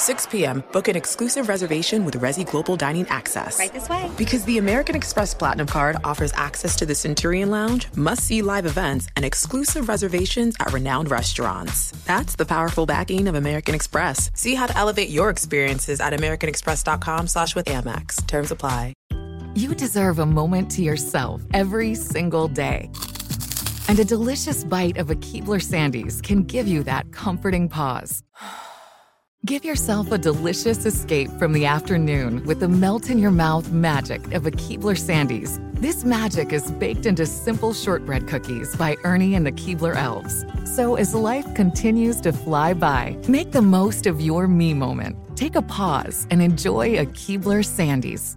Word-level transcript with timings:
6 0.00 0.26
p.m., 0.28 0.64
book 0.72 0.88
an 0.88 0.96
exclusive 0.96 1.48
reservation 1.48 2.06
with 2.06 2.14
Resy 2.14 2.50
Global 2.50 2.74
Dining 2.74 3.06
Access. 3.08 3.58
Right 3.58 3.72
this 3.72 3.86
way. 3.88 4.10
Because 4.16 4.44
the 4.46 4.56
American 4.56 4.96
Express 4.96 5.34
Platinum 5.34 5.66
Card 5.66 5.96
offers 6.04 6.32
access 6.34 6.74
to 6.76 6.86
the 6.86 6.94
Centurion 6.94 7.50
Lounge, 7.50 7.86
must 7.96 8.24
see 8.24 8.40
live 8.40 8.64
events, 8.64 9.08
and 9.14 9.26
exclusive 9.26 9.88
reservations 9.88 10.56
at 10.58 10.72
renowned 10.72 11.10
restaurants. 11.10 11.90
That's 12.06 12.34
the 12.34 12.46
powerful 12.46 12.86
backing 12.86 13.28
of 13.28 13.34
American 13.34 13.74
Express. 13.74 14.30
See 14.32 14.54
how 14.54 14.68
to 14.68 14.76
elevate 14.76 15.10
your 15.10 15.28
experiences 15.28 16.00
at 16.00 16.14
AmericanExpress.com 16.14 17.26
slash 17.26 17.54
with 17.54 17.66
Amex. 17.66 18.26
Terms 18.26 18.50
apply. 18.50 18.94
You 19.54 19.74
deserve 19.74 20.18
a 20.18 20.26
moment 20.26 20.70
to 20.72 20.82
yourself 20.82 21.42
every 21.52 21.94
single 21.94 22.48
day. 22.48 22.90
And 23.88 23.98
a 23.98 24.04
delicious 24.04 24.64
bite 24.64 24.96
of 24.96 25.10
a 25.10 25.16
Keebler 25.16 25.60
Sandies 25.60 26.22
can 26.22 26.44
give 26.44 26.66
you 26.66 26.84
that 26.84 27.12
comforting 27.12 27.68
pause. 27.68 28.22
Give 29.46 29.64
yourself 29.64 30.12
a 30.12 30.18
delicious 30.18 30.84
escape 30.84 31.30
from 31.38 31.54
the 31.54 31.64
afternoon 31.64 32.44
with 32.44 32.60
the 32.60 32.68
melt 32.68 33.08
in 33.08 33.18
your 33.18 33.30
mouth 33.30 33.70
magic 33.72 34.34
of 34.34 34.44
a 34.44 34.50
Keebler 34.50 34.98
Sandies. 34.98 35.58
This 35.80 36.04
magic 36.04 36.52
is 36.52 36.70
baked 36.72 37.06
into 37.06 37.24
simple 37.24 37.72
shortbread 37.72 38.28
cookies 38.28 38.76
by 38.76 38.98
Ernie 39.02 39.34
and 39.34 39.46
the 39.46 39.52
Keebler 39.52 39.96
Elves. 39.96 40.44
So 40.76 40.96
as 40.96 41.14
life 41.14 41.54
continues 41.54 42.20
to 42.20 42.34
fly 42.34 42.74
by, 42.74 43.16
make 43.28 43.52
the 43.52 43.62
most 43.62 44.06
of 44.06 44.20
your 44.20 44.46
me 44.46 44.74
moment. 44.74 45.16
Take 45.38 45.56
a 45.56 45.62
pause 45.62 46.26
and 46.30 46.42
enjoy 46.42 46.98
a 46.98 47.06
Keebler 47.06 47.64
Sandies. 47.64 48.36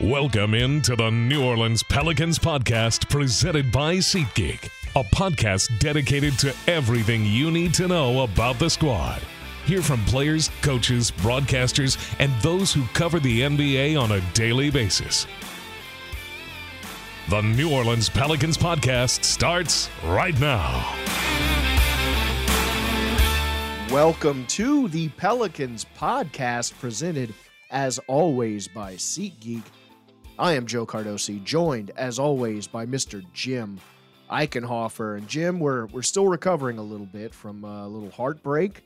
Welcome 0.00 0.52
into 0.52 0.96
the 0.96 1.08
New 1.08 1.42
Orleans 1.42 1.82
Pelicans 1.84 2.38
podcast 2.38 3.08
presented 3.08 3.72
by 3.72 3.96
SeatGeek, 3.96 4.68
a 4.96 5.02
podcast 5.02 5.76
dedicated 5.80 6.38
to 6.38 6.54
everything 6.68 7.26
you 7.26 7.50
need 7.50 7.74
to 7.74 7.88
know 7.88 8.22
about 8.22 8.60
the 8.60 8.70
squad. 8.70 9.20
Hear 9.64 9.82
from 9.82 10.04
players, 10.04 10.52
coaches, 10.62 11.10
broadcasters, 11.10 11.98
and 12.20 12.32
those 12.42 12.72
who 12.72 12.84
cover 12.92 13.18
the 13.18 13.40
NBA 13.40 14.00
on 14.00 14.12
a 14.12 14.20
daily 14.34 14.70
basis. 14.70 15.26
The 17.28 17.40
New 17.40 17.72
Orleans 17.72 18.08
Pelicans 18.08 18.56
podcast 18.56 19.24
starts 19.24 19.90
right 20.04 20.38
now. 20.38 20.94
Welcome 23.90 24.46
to 24.46 24.86
the 24.88 25.08
Pelicans 25.08 25.86
podcast, 25.98 26.78
presented 26.78 27.34
as 27.72 27.98
always 28.06 28.68
by 28.68 28.94
SeatGeek. 28.94 29.64
I 30.38 30.52
am 30.52 30.66
Joe 30.66 30.86
Cardosi, 30.86 31.42
joined 31.42 31.90
as 31.96 32.20
always 32.20 32.68
by 32.68 32.86
Mr. 32.86 33.24
Jim 33.32 33.80
Eichenhofer. 34.30 35.18
And 35.18 35.28
Jim, 35.28 35.60
we're 35.60 35.86
we're 35.86 36.02
still 36.02 36.28
recovering 36.28 36.78
a 36.78 36.82
little 36.82 37.06
bit 37.06 37.34
from 37.34 37.64
a 37.64 37.86
little 37.86 38.10
heartbreak, 38.10 38.82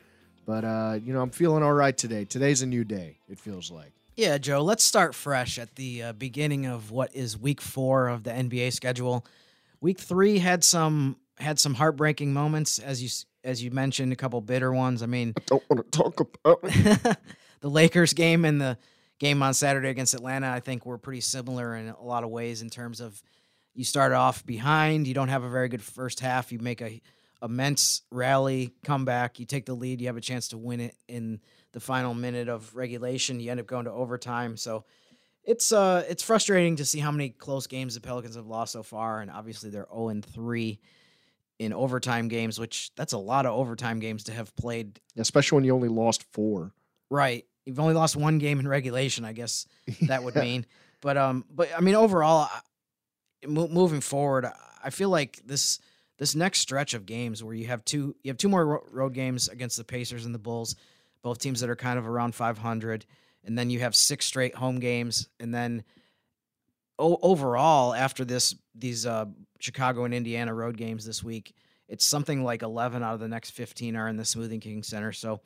but 0.47 0.65
uh, 0.65 0.99
you 1.03 1.13
know 1.13 1.21
I'm 1.21 1.31
feeling 1.31 1.63
all 1.63 1.73
right 1.73 1.97
today. 1.97 2.25
Today's 2.25 2.63
a 2.63 2.67
new 2.67 2.85
day. 2.85 3.19
It 3.29 3.39
feels 3.39 3.71
like. 3.71 3.93
Yeah, 4.17 4.39
Joe. 4.39 4.63
Let's 4.63 4.83
start 4.83 5.15
fresh 5.15 5.59
at 5.59 5.77
the 5.77 6.03
uh, 6.03 6.13
beginning 6.13 6.67
of 6.67 6.91
what 6.91 7.15
is 7.15 7.39
Week 7.39 7.61
Four 7.61 8.09
of 8.09 8.25
the 8.25 8.31
NBA 8.31 8.73
schedule. 8.73 9.25
Week 9.81 9.99
Three 9.99 10.39
had 10.39 10.65
some 10.65 11.17
had 11.39 11.59
some 11.59 11.75
heartbreaking 11.75 12.33
moments, 12.33 12.79
as 12.79 13.03
you 13.03 13.09
as 13.45 13.63
you 13.63 13.71
mentioned, 13.71 14.13
a 14.13 14.17
couple 14.17 14.41
bitter 14.41 14.73
ones. 14.73 15.03
I 15.03 15.07
mean, 15.07 15.35
I 15.37 15.43
don't 15.47 15.63
want 15.71 15.91
to 15.91 15.99
talk 15.99 16.21
about 16.21 16.63
the 17.61 17.71
Lakers 17.71 18.13
game 18.13 18.45
and 18.45 18.61
the 18.61 18.77
game 19.19 19.43
on 19.43 19.55
Saturday 19.55 19.89
against 19.89 20.15
Atlanta, 20.15 20.51
I 20.51 20.61
think 20.61 20.87
were 20.87 20.99
pretty 20.99 21.21
similar 21.21 21.75
in 21.77 21.89
a 21.89 22.03
lot 22.03 22.25
of 22.25 22.31
ways 22.31 22.63
in 22.63 22.71
terms 22.71 23.01
of 23.01 23.21
you 23.79 23.85
start 23.85 24.13
off 24.13 24.45
behind, 24.45 25.07
you 25.07 25.15
don't 25.15 25.29
have 25.29 25.45
a 25.45 25.49
very 25.49 25.69
good 25.69 25.83
first 25.83 26.19
half, 26.19 26.51
you 26.51 26.59
make 26.59 26.83
a 26.83 27.01
immense 27.41 28.03
rally 28.11 28.75
comeback, 28.83 29.39
you 29.39 29.47
take 29.47 29.67
the 29.67 29.75
lead, 29.75 30.01
you 30.01 30.09
have 30.09 30.17
a 30.17 30.21
chance 30.21 30.49
to 30.49 30.59
win 30.59 30.81
it 30.81 30.97
in 31.07 31.41
the 31.71 31.79
final 31.79 32.13
minute 32.13 32.49
of 32.49 32.75
regulation, 32.75 33.39
you 33.39 33.53
end 33.53 33.61
up 33.61 33.69
going 33.69 33.85
to 33.85 33.93
overtime. 33.93 34.57
So 34.57 34.85
it's 35.45 35.71
uh 35.71 36.05
it's 36.09 36.25
frustrating 36.25 36.75
to 36.77 36.85
see 36.85 36.99
how 36.99 37.13
many 37.13 37.29
close 37.29 37.69
games 37.69 37.95
the 37.95 38.01
Pelicans 38.01 38.35
have 38.35 38.49
lost 38.49 38.73
so 38.73 38.83
far, 38.83 39.21
and 39.21 39.31
obviously 39.31 39.71
they're 39.71 39.87
0 39.95 40.09
and 40.09 40.25
3 40.25 40.81
in 41.61 41.73
overtime 41.73 42.27
games, 42.27 42.59
which 42.59 42.91
that's 42.97 43.13
a 43.13 43.19
lot 43.19 43.47
of 43.47 43.53
overtime 43.53 44.01
games 44.01 44.25
to 44.25 44.33
have 44.33 44.55
played. 44.57 45.01
Especially 45.17 45.55
when 45.55 45.65
you 45.65 45.73
only 45.73 45.89
lost 45.89 46.25
four. 46.33 46.73
Right. 47.11 47.47
You've 47.65 47.79
only 47.79 47.95
lost 47.95 48.17
one 48.17 48.39
game 48.39 48.59
in 48.59 48.67
regulation, 48.67 49.25
I 49.25 49.35
guess 49.35 49.67
that 50.09 50.25
would 50.25 50.35
mean. 50.35 50.67
But 51.01 51.17
um, 51.17 51.45
but 51.49 51.69
I 51.77 51.81
mean 51.81 51.95
overall, 51.95 52.49
mo- 53.49 53.69
moving 53.69 54.01
forward, 54.01 54.47
I 54.83 54.91
feel 54.91 55.09
like 55.11 55.41
this 55.45 55.79
this 56.19 56.35
next 56.35 56.61
stretch 56.61 56.95
of 56.95 57.07
games 57.07 57.43
where 57.45 57.55
you 57.55 57.67
have 57.69 57.85
two 57.85 58.15
you 58.23 58.31
have 58.31 58.39
two 58.39 58.49
more 58.49 58.67
ro- 58.67 58.85
road 58.91 59.15
games 59.15 59.49
against 59.49 59.77
the 59.77 59.85
Pacers 59.85 60.27
and 60.27 60.35
the 60.35 60.39
Bulls, 60.39 60.77
both 61.23 61.39
teams 61.39 61.61
that 61.61 61.71
are 61.71 61.77
kind 61.77 61.99
of 61.99 62.07
around 62.07 62.35
500, 62.35 63.07
and 63.45 63.59
then 63.59 63.71
you 63.71 63.81
have 63.81 63.95
six 63.95 64.27
straight 64.27 64.55
home 64.55 64.79
games, 64.81 65.29
and 65.41 65.55
then 65.55 65.85
o- 66.99 67.19
overall 67.23 67.95
after 67.95 68.25
this 68.25 68.55
these 68.75 69.07
uh, 69.07 69.27
Chicago 69.61 70.05
and 70.05 70.15
Indiana 70.15 70.53
road 70.55 70.77
games 70.77 71.05
this 71.05 71.23
week, 71.23 71.55
it's 71.89 72.05
something 72.05 72.45
like 72.45 72.63
11 72.63 73.03
out 73.03 73.15
of 73.15 73.21
the 73.21 73.29
next 73.29 73.51
15 73.51 73.97
are 73.97 74.09
in 74.09 74.17
the 74.17 74.23
Smoothie 74.23 74.61
King 74.61 74.83
Center. 74.83 75.13
So 75.13 75.41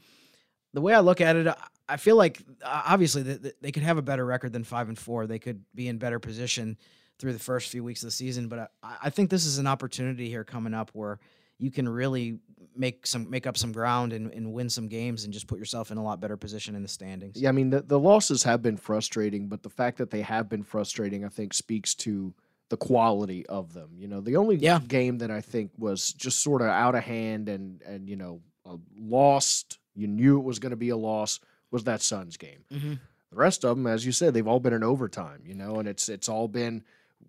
the 0.75 0.81
way 0.81 0.95
I 0.95 1.01
look 1.01 1.21
at 1.21 1.37
it, 1.37 1.55
I 1.89 1.97
feel 1.97 2.17
like 2.17 2.43
obviously 2.65 3.23
they 3.23 3.73
could 3.73 3.83
have 3.83 3.99
a 3.99 4.03
better 4.03 4.25
record 4.25 4.53
than 4.53 4.65
five 4.65 4.89
and 4.89 4.99
four. 4.99 5.27
They 5.27 5.39
could 5.39 5.63
be 5.75 5.89
in 5.89 5.99
better 5.99 6.19
position 6.19 6.79
through 7.23 7.33
the 7.33 7.39
first 7.39 7.69
few 7.71 7.85
weeks 7.85 8.03
of 8.03 8.09
the 8.09 8.11
season. 8.11 8.49
But 8.49 8.73
I 8.83 9.09
think 9.11 9.31
this 9.31 9.47
is 9.47 9.59
an 9.59 9.69
opportunity 9.69 10.29
here 10.29 10.43
coming 10.43 10.75
up 10.75 10.91
where 10.93 11.21
you 11.59 11.71
can 11.71 11.89
really 11.89 12.41
make 12.77 13.07
some 13.07 13.31
make 13.31 13.47
up 13.47 13.57
some 13.57 13.71
ground 13.71 14.13
and, 14.13 14.33
and 14.33 14.53
win 14.53 14.69
some 14.69 14.89
games 14.89 15.23
and 15.23 15.33
just 15.33 15.47
put 15.47 15.57
yourself 15.59 15.93
in 15.93 15.99
a 15.99 16.03
lot 16.03 16.21
better 16.21 16.37
position 16.37 16.75
in 16.75 16.83
the 16.83 16.89
standings. 16.89 17.41
Yeah, 17.41 17.49
I 17.51 17.53
mean 17.53 17.71
the, 17.71 17.83
the 17.83 17.99
losses 17.99 18.43
have 18.43 18.61
been 18.61 18.77
frustrating, 18.77 19.47
but 19.47 19.63
the 19.63 19.71
fact 19.71 19.99
that 19.99 20.11
they 20.11 20.23
have 20.23 20.49
been 20.49 20.65
frustrating, 20.65 21.25
I 21.25 21.29
think, 21.29 21.55
speaks 21.55 21.95
to 21.97 22.35
the 22.71 22.77
quality 22.77 23.47
of 23.47 23.73
them. 23.73 23.91
You 23.97 24.09
know, 24.09 24.21
the 24.21 24.35
only 24.37 24.57
Yeah. 24.57 24.81
game 24.81 25.19
that 25.19 25.31
I 25.31 25.41
think 25.43 25.71
was 25.79 26.13
just 26.13 26.43
sort 26.43 26.61
of 26.61 26.67
out 26.69 26.97
of 26.97 27.05
hand 27.05 27.49
and 27.49 27.81
and 27.83 28.09
you 28.09 28.17
know 28.17 28.41
uh, 28.67 28.79
lost. 28.99 29.79
You 29.95 30.09
knew 30.09 30.39
it 30.39 30.45
was 30.45 30.59
going 30.59 30.71
to 30.71 30.77
be 30.77 30.89
a 30.89 30.97
loss. 30.97 31.39
Was 31.71 31.85
that 31.85 32.03
Suns 32.03 32.37
game? 32.37 32.65
Mhm. 32.73 32.99
The 33.31 33.37
rest 33.37 33.65
of 33.65 33.77
them, 33.77 33.87
as 33.87 34.05
you 34.05 34.13
said, 34.13 34.35
they've 34.35 34.47
all 34.47 34.61
been 34.61 34.75
in 34.75 34.83
overtime. 34.83 35.43
You 35.47 35.55
know, 35.55 35.77
and 35.79 35.87
it's 35.89 36.09
it's 36.09 36.29
all 36.29 36.49
been 36.49 36.83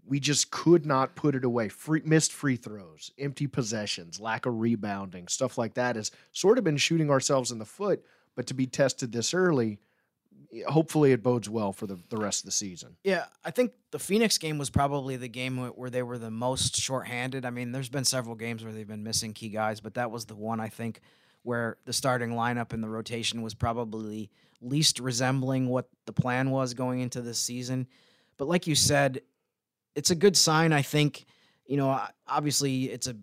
we 0.06 0.20
just 0.20 0.52
could 0.52 0.86
not 0.86 1.16
put 1.16 1.36
it 1.36 1.46
away. 1.46 1.70
Free, 1.70 2.02
missed 2.06 2.34
free 2.34 2.56
throws, 2.56 3.12
empty 3.18 3.48
possessions, 3.48 4.20
lack 4.20 4.46
of 4.46 4.60
rebounding, 4.60 5.28
stuff 5.28 5.58
like 5.58 5.76
that 5.76 5.96
has 5.96 6.12
sort 6.32 6.58
of 6.58 6.64
been 6.64 6.78
shooting 6.78 7.10
ourselves 7.10 7.52
in 7.52 7.60
the 7.60 7.66
foot. 7.66 8.04
But 8.36 8.48
to 8.48 8.54
be 8.54 8.66
tested 8.66 9.12
this 9.12 9.34
early, 9.34 9.80
hopefully 10.68 11.12
it 11.12 11.24
bodes 11.24 11.50
well 11.50 11.72
for 11.72 11.88
the, 11.88 12.00
the 12.10 12.18
rest 12.18 12.42
of 12.42 12.46
the 12.46 12.52
season. 12.52 12.98
Yeah, 13.04 13.26
I 13.44 13.52
think 13.52 13.74
the 13.92 14.00
Phoenix 14.00 14.38
game 14.38 14.58
was 14.58 14.70
probably 14.70 15.16
the 15.16 15.28
game 15.28 15.58
where 15.58 15.90
they 15.90 16.04
were 16.04 16.18
the 16.18 16.32
most 16.32 16.76
shorthanded. 16.76 17.46
I 17.46 17.50
mean, 17.50 17.72
there's 17.72 17.90
been 17.90 18.06
several 18.06 18.36
games 18.36 18.64
where 18.64 18.74
they've 18.74 18.88
been 18.88 19.04
missing 19.04 19.34
key 19.34 19.50
guys, 19.50 19.80
but 19.80 19.96
that 19.96 20.12
was 20.12 20.26
the 20.26 20.36
one 20.36 20.60
I 20.60 20.70
think 20.70 21.00
where 21.44 21.78
the 21.86 21.94
starting 21.94 22.32
lineup 22.32 22.74
and 22.74 22.84
the 22.84 22.90
rotation 22.90 23.42
was 23.42 23.54
probably 23.54 24.32
least 24.62 25.00
resembling 25.00 25.68
what 25.68 25.90
the 26.06 26.14
plan 26.14 26.50
was 26.50 26.74
going 26.74 27.02
into 27.02 27.22
this 27.22 27.40
season. 27.40 27.88
But 28.38 28.48
like 28.48 28.66
you 28.66 28.76
said, 28.76 29.22
it's 29.96 30.12
a 30.12 30.16
good 30.16 30.36
sign. 30.36 30.74
I 30.74 30.82
think, 30.82 31.26
you 31.66 31.78
know, 31.78 32.00
obviously 32.28 32.86
it's 32.86 33.08
a 33.08 33.16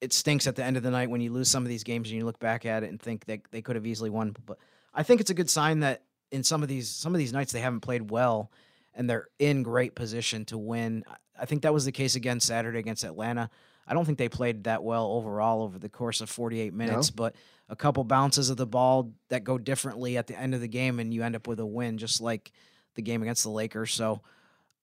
it 0.00 0.12
stinks 0.12 0.46
at 0.46 0.56
the 0.56 0.64
end 0.64 0.76
of 0.76 0.82
the 0.82 0.90
night 0.90 1.10
when 1.10 1.20
you 1.20 1.30
lose 1.30 1.50
some 1.50 1.62
of 1.62 1.68
these 1.68 1.84
games 1.84 2.08
and 2.08 2.16
you 2.16 2.24
look 2.24 2.38
back 2.38 2.64
at 2.64 2.82
it 2.82 2.88
and 2.88 3.00
think 3.00 3.26
that 3.26 3.40
they 3.50 3.60
could 3.60 3.76
have 3.76 3.86
easily 3.86 4.08
won. 4.08 4.34
But 4.46 4.58
I 4.94 5.02
think 5.02 5.20
it's 5.20 5.30
a 5.30 5.34
good 5.34 5.50
sign 5.50 5.80
that 5.80 6.04
in 6.30 6.42
some 6.42 6.62
of 6.62 6.68
these 6.68 6.88
some 6.88 7.14
of 7.14 7.18
these 7.18 7.32
nights 7.32 7.52
they 7.52 7.60
haven't 7.60 7.80
played 7.80 8.10
well 8.10 8.50
and 8.94 9.08
they're 9.08 9.28
in 9.38 9.62
great 9.62 9.94
position 9.94 10.44
to 10.46 10.58
win. 10.58 11.04
I- 11.38 11.46
think 11.46 11.62
that 11.62 11.72
was 11.72 11.84
the 11.84 11.92
case 11.92 12.16
again 12.16 12.38
Saturday 12.38 12.78
against 12.78 13.02
Atlanta. 13.02 13.50
I 13.86 13.94
don't 13.94 14.04
think 14.04 14.18
they 14.18 14.28
played 14.28 14.64
that 14.64 14.84
well 14.84 15.06
overall 15.06 15.62
over 15.62 15.78
the 15.78 15.88
course 15.88 16.20
of 16.20 16.28
48 16.30 16.72
minutes, 16.74 17.10
no. 17.10 17.14
but 17.16 17.36
a 17.68 17.74
couple 17.74 18.04
bounces 18.04 18.50
of 18.50 18.56
the 18.56 18.66
ball 18.66 19.12
that 19.30 19.42
go 19.42 19.58
differently 19.58 20.16
at 20.16 20.26
the 20.26 20.38
end 20.38 20.54
of 20.54 20.60
the 20.60 20.68
game, 20.68 21.00
and 21.00 21.12
you 21.12 21.22
end 21.22 21.34
up 21.34 21.48
with 21.48 21.58
a 21.58 21.66
win, 21.66 21.98
just 21.98 22.20
like 22.20 22.52
the 22.94 23.02
game 23.02 23.22
against 23.22 23.42
the 23.42 23.50
Lakers. 23.50 23.92
So 23.92 24.20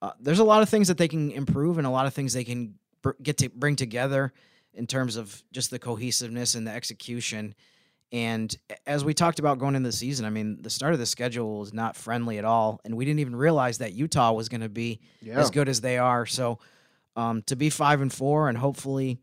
uh, 0.01 0.11
there's 0.19 0.39
a 0.39 0.43
lot 0.43 0.61
of 0.61 0.69
things 0.69 0.87
that 0.87 0.97
they 0.97 1.07
can 1.07 1.31
improve, 1.31 1.77
and 1.77 1.87
a 1.87 1.89
lot 1.89 2.05
of 2.05 2.13
things 2.13 2.33
they 2.33 2.43
can 2.43 2.75
br- 3.01 3.11
get 3.21 3.37
to 3.37 3.49
bring 3.49 3.75
together 3.75 4.33
in 4.73 4.87
terms 4.87 5.15
of 5.15 5.43
just 5.51 5.71
the 5.71 5.79
cohesiveness 5.79 6.55
and 6.55 6.67
the 6.67 6.71
execution. 6.71 7.55
And 8.11 8.55
as 8.85 9.03
we 9.03 9.13
talked 9.13 9.39
about 9.39 9.59
going 9.59 9.75
into 9.75 9.89
the 9.89 9.93
season, 9.93 10.25
I 10.25 10.29
mean, 10.29 10.61
the 10.61 10.69
start 10.69 10.93
of 10.93 10.99
the 10.99 11.05
schedule 11.05 11.59
was 11.59 11.73
not 11.73 11.95
friendly 11.95 12.37
at 12.37 12.45
all, 12.45 12.79
and 12.85 12.95
we 12.95 13.05
didn't 13.05 13.19
even 13.19 13.35
realize 13.35 13.79
that 13.79 13.93
Utah 13.93 14.31
was 14.31 14.49
going 14.49 14.61
to 14.61 14.69
be 14.69 15.01
yeah. 15.21 15.39
as 15.39 15.49
good 15.49 15.67
as 15.67 15.81
they 15.81 15.97
are. 15.97 16.25
So 16.25 16.59
um, 17.17 17.41
to 17.43 17.55
be 17.55 17.69
five 17.69 17.99
and 17.99 18.13
four 18.13 18.47
and 18.47 18.57
hopefully 18.57 19.17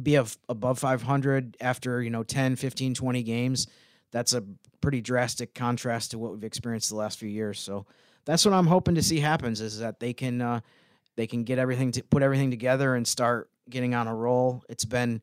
be 0.00 0.14
a, 0.14 0.24
above 0.48 0.78
500 0.78 1.56
after 1.60 2.02
you 2.02 2.10
know 2.10 2.22
10 2.22 2.56
15 2.56 2.94
20 2.94 3.22
games 3.22 3.68
that's 4.10 4.32
a 4.32 4.42
pretty 4.80 5.00
drastic 5.00 5.54
contrast 5.54 6.10
to 6.10 6.18
what 6.18 6.32
we've 6.32 6.44
experienced 6.44 6.88
the 6.88 6.96
last 6.96 7.18
few 7.18 7.28
years 7.28 7.60
so 7.60 7.86
that's 8.24 8.44
what 8.44 8.54
i'm 8.54 8.66
hoping 8.66 8.94
to 8.94 9.02
see 9.02 9.20
happens 9.20 9.60
is 9.60 9.78
that 9.78 10.00
they 10.00 10.12
can 10.12 10.40
uh, 10.40 10.60
they 11.16 11.26
can 11.26 11.44
get 11.44 11.58
everything 11.58 11.92
to 11.92 12.02
put 12.02 12.22
everything 12.22 12.50
together 12.50 12.94
and 12.94 13.06
start 13.06 13.50
getting 13.70 13.94
on 13.94 14.06
a 14.06 14.14
roll 14.14 14.62
it's 14.68 14.84
been 14.84 15.20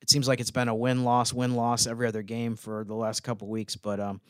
it 0.00 0.10
seems 0.10 0.28
like 0.28 0.40
it's 0.40 0.50
been 0.50 0.68
a 0.68 0.74
win 0.74 1.04
loss 1.04 1.32
win 1.32 1.54
loss 1.54 1.86
every 1.86 2.06
other 2.06 2.22
game 2.22 2.56
for 2.56 2.84
the 2.84 2.94
last 2.94 3.20
couple 3.20 3.48
weeks 3.48 3.76
but 3.76 4.00
um 4.00 4.20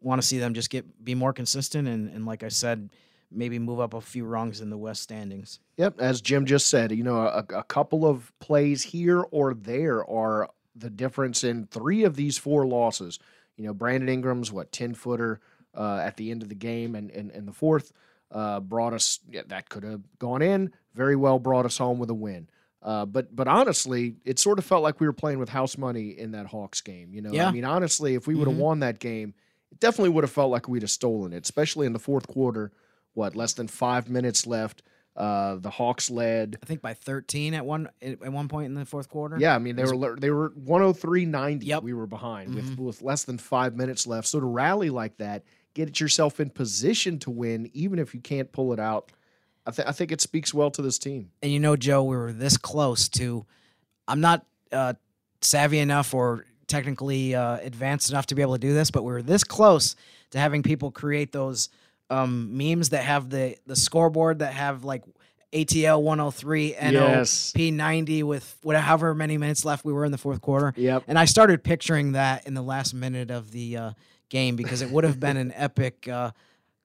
want 0.00 0.20
to 0.20 0.26
see 0.26 0.38
them 0.38 0.54
just 0.54 0.70
get 0.70 1.04
be 1.04 1.14
more 1.14 1.32
consistent 1.32 1.88
and, 1.88 2.08
and 2.10 2.24
like 2.26 2.42
i 2.42 2.48
said 2.48 2.90
maybe 3.30 3.58
move 3.58 3.80
up 3.80 3.94
a 3.94 4.00
few 4.00 4.24
rungs 4.24 4.60
in 4.60 4.70
the 4.70 4.78
West 4.78 5.02
standings. 5.02 5.60
Yep, 5.76 6.00
as 6.00 6.20
Jim 6.20 6.46
just 6.46 6.68
said, 6.68 6.92
you 6.92 7.04
know, 7.04 7.16
a, 7.16 7.44
a 7.54 7.62
couple 7.64 8.06
of 8.06 8.32
plays 8.40 8.82
here 8.82 9.20
or 9.30 9.54
there 9.54 10.08
are 10.08 10.50
the 10.74 10.90
difference 10.90 11.44
in 11.44 11.66
three 11.66 12.04
of 12.04 12.16
these 12.16 12.38
four 12.38 12.66
losses. 12.66 13.18
You 13.56 13.66
know, 13.66 13.74
Brandon 13.74 14.08
Ingram's 14.08 14.52
what 14.52 14.72
ten 14.72 14.94
footer 14.94 15.40
uh, 15.78 16.02
at 16.04 16.16
the 16.16 16.30
end 16.30 16.42
of 16.42 16.48
the 16.48 16.54
game, 16.54 16.94
and 16.94 17.10
and 17.10 17.48
the 17.48 17.52
fourth 17.52 17.92
uh, 18.30 18.60
brought 18.60 18.92
us 18.92 19.20
yeah, 19.30 19.42
that 19.46 19.68
could 19.68 19.84
have 19.84 20.02
gone 20.18 20.42
in 20.42 20.72
very 20.94 21.16
well, 21.16 21.38
brought 21.38 21.64
us 21.64 21.78
home 21.78 21.98
with 21.98 22.10
a 22.10 22.14
win. 22.14 22.48
Uh, 22.82 23.04
but 23.04 23.34
but 23.34 23.48
honestly, 23.48 24.16
it 24.24 24.38
sort 24.38 24.58
of 24.58 24.64
felt 24.64 24.82
like 24.82 25.00
we 25.00 25.06
were 25.06 25.12
playing 25.12 25.38
with 25.38 25.48
house 25.48 25.78
money 25.78 26.10
in 26.10 26.32
that 26.32 26.46
Hawks 26.46 26.80
game. 26.80 27.12
You 27.12 27.22
know, 27.22 27.32
yeah. 27.32 27.48
I 27.48 27.52
mean, 27.52 27.64
honestly, 27.64 28.14
if 28.14 28.26
we 28.26 28.34
would 28.34 28.46
have 28.46 28.54
mm-hmm. 28.54 28.62
won 28.62 28.80
that 28.80 28.98
game, 28.98 29.34
it 29.72 29.80
definitely 29.80 30.10
would 30.10 30.24
have 30.24 30.30
felt 30.30 30.50
like 30.50 30.68
we'd 30.68 30.82
have 30.82 30.90
stolen 30.90 31.32
it, 31.32 31.42
especially 31.44 31.86
in 31.86 31.92
the 31.92 31.98
fourth 31.98 32.26
quarter 32.28 32.72
what 33.14 33.34
less 33.34 33.54
than 33.54 33.68
five 33.68 34.08
minutes 34.08 34.46
left. 34.46 34.82
Uh, 35.16 35.56
the 35.56 35.70
Hawks 35.70 36.08
led. 36.08 36.56
I 36.62 36.66
think 36.66 36.80
by 36.80 36.94
13 36.94 37.54
at 37.54 37.66
one 37.66 37.88
at 38.00 38.32
one 38.32 38.46
point 38.46 38.66
in 38.66 38.74
the 38.74 38.84
fourth 38.84 39.08
quarter. 39.08 39.36
Yeah, 39.40 39.56
I 39.56 39.58
mean 39.58 39.74
they 39.74 39.82
were 39.82 40.16
they 40.16 40.30
were 40.30 40.50
103.90. 40.50 41.64
Yep. 41.64 41.82
we 41.82 41.92
were 41.92 42.06
behind 42.06 42.50
mm-hmm. 42.50 42.68
with 42.68 42.78
with 42.78 43.02
less 43.02 43.24
than 43.24 43.38
five 43.38 43.74
minutes 43.74 44.06
left. 44.06 44.28
So 44.28 44.38
to 44.38 44.46
rally 44.46 44.90
like 44.90 45.16
that, 45.16 45.42
get 45.74 46.00
yourself 46.00 46.40
in 46.40 46.50
position 46.50 47.18
to 47.20 47.30
win, 47.30 47.70
even 47.72 47.98
if 47.98 48.14
you 48.14 48.20
can't 48.20 48.50
pull 48.52 48.72
it 48.72 48.80
out. 48.80 49.12
I, 49.66 49.70
th- 49.70 49.88
I 49.88 49.92
think 49.92 50.12
it 50.12 50.20
speaks 50.20 50.54
well 50.54 50.70
to 50.72 50.82
this 50.82 50.98
team. 50.98 51.30
And 51.42 51.52
you 51.52 51.60
know, 51.60 51.76
Joe, 51.76 52.02
we 52.02 52.16
were 52.16 52.32
this 52.32 52.56
close 52.56 53.08
to. 53.10 53.44
I'm 54.06 54.20
not 54.20 54.46
uh, 54.72 54.94
savvy 55.42 55.78
enough 55.78 56.14
or 56.14 56.46
technically 56.66 57.34
uh, 57.34 57.58
advanced 57.58 58.10
enough 58.10 58.26
to 58.26 58.34
be 58.34 58.42
able 58.42 58.54
to 58.54 58.58
do 58.58 58.72
this, 58.72 58.90
but 58.90 59.02
we 59.02 59.12
were 59.12 59.22
this 59.22 59.44
close 59.44 59.96
to 60.30 60.38
having 60.38 60.62
people 60.62 60.90
create 60.90 61.32
those 61.32 61.68
um, 62.10 62.56
memes 62.56 62.90
that 62.90 63.04
have 63.04 63.28
the 63.28 63.56
the 63.66 63.76
scoreboard 63.76 64.38
that 64.38 64.54
have 64.54 64.84
like 64.84 65.04
ATL 65.52 66.02
103 66.02 66.74
and 66.74 66.92
yes. 66.92 67.52
P90 67.56 68.22
with 68.22 68.56
whatever 68.62 69.14
many 69.14 69.38
minutes 69.38 69.64
left 69.64 69.84
we 69.84 69.92
were 69.92 70.04
in 70.04 70.12
the 70.12 70.18
fourth 70.18 70.40
quarter. 70.40 70.74
Yep. 70.76 71.04
And 71.08 71.18
I 71.18 71.24
started 71.24 71.64
picturing 71.64 72.12
that 72.12 72.46
in 72.46 72.54
the 72.54 72.62
last 72.62 72.92
minute 72.92 73.30
of 73.30 73.50
the 73.50 73.76
uh, 73.76 73.90
game 74.28 74.56
because 74.56 74.82
it 74.82 74.90
would 74.90 75.04
have 75.04 75.18
been 75.20 75.36
an 75.36 75.52
epic 75.54 76.08
uh, 76.08 76.30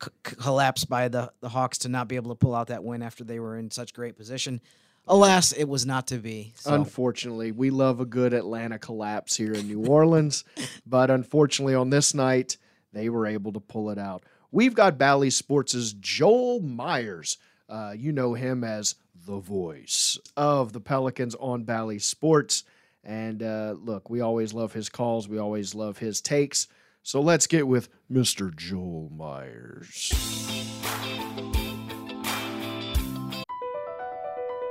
c- 0.02 0.10
collapse 0.24 0.86
by 0.86 1.08
the, 1.08 1.32
the 1.42 1.50
Hawks 1.50 1.80
to 1.80 1.90
not 1.90 2.08
be 2.08 2.16
able 2.16 2.32
to 2.32 2.36
pull 2.36 2.56
out 2.56 2.68
that 2.68 2.84
win 2.84 3.02
after 3.02 3.24
they 3.24 3.40
were 3.40 3.58
in 3.58 3.72
such 3.72 3.94
great 3.94 4.18
position. 4.18 4.62
Alas, 5.08 5.52
it 5.52 5.66
was 5.66 5.86
not 5.86 6.08
to 6.08 6.18
be. 6.18 6.54
So. 6.56 6.74
Unfortunately, 6.74 7.52
we 7.52 7.70
love 7.70 8.00
a 8.00 8.06
good 8.06 8.34
Atlanta 8.34 8.80
collapse 8.80 9.36
here 9.36 9.54
in 9.54 9.68
New 9.68 9.86
Orleans, 9.86 10.46
but 10.86 11.12
unfortunately, 11.12 11.76
on 11.76 11.90
this 11.90 12.14
night, 12.14 12.58
they 12.94 13.10
were 13.10 13.28
able 13.28 13.52
to 13.54 13.60
pull 13.60 13.90
it 13.90 13.98
out. 13.98 14.24
We've 14.52 14.76
got 14.76 14.98
Bally 14.98 15.30
Sports' 15.30 15.94
Joel 16.00 16.62
Meyers. 16.62 17.38
Uh, 17.68 17.94
you 17.98 18.12
know 18.12 18.34
him 18.34 18.64
as 18.64 18.96
the 19.26 19.40
voice 19.40 20.18
of 20.38 20.74
the 20.74 20.80
Pelicans 20.80 21.36
on 21.36 21.64
Bally 21.64 22.00
Sports. 22.00 22.64
And 23.04 23.42
uh, 23.42 23.76
look, 23.78 24.10
we 24.10 24.22
always 24.22 24.54
love 24.54 24.74
his 24.74 24.90
calls, 24.90 25.28
we 25.28 25.38
always 25.38 25.76
love 25.76 25.98
his 25.98 26.22
takes. 26.22 26.68
So 27.04 27.22
let's 27.22 27.48
get 27.48 27.68
with 27.68 27.90
Mr. 28.12 28.56
Joel 28.56 29.12
Meyers. 29.16 30.12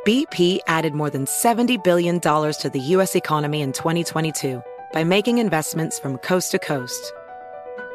BP 0.06 0.58
added 0.66 0.94
more 0.94 1.10
than 1.10 1.26
$70 1.26 1.84
billion 1.84 2.18
to 2.18 2.70
the 2.72 2.80
U.S. 2.80 3.14
economy 3.14 3.60
in 3.60 3.72
2022 3.72 4.60
by 4.92 5.04
making 5.04 5.38
investments 5.38 6.00
from 6.00 6.18
coast 6.18 6.50
to 6.50 6.58
coast 6.58 7.12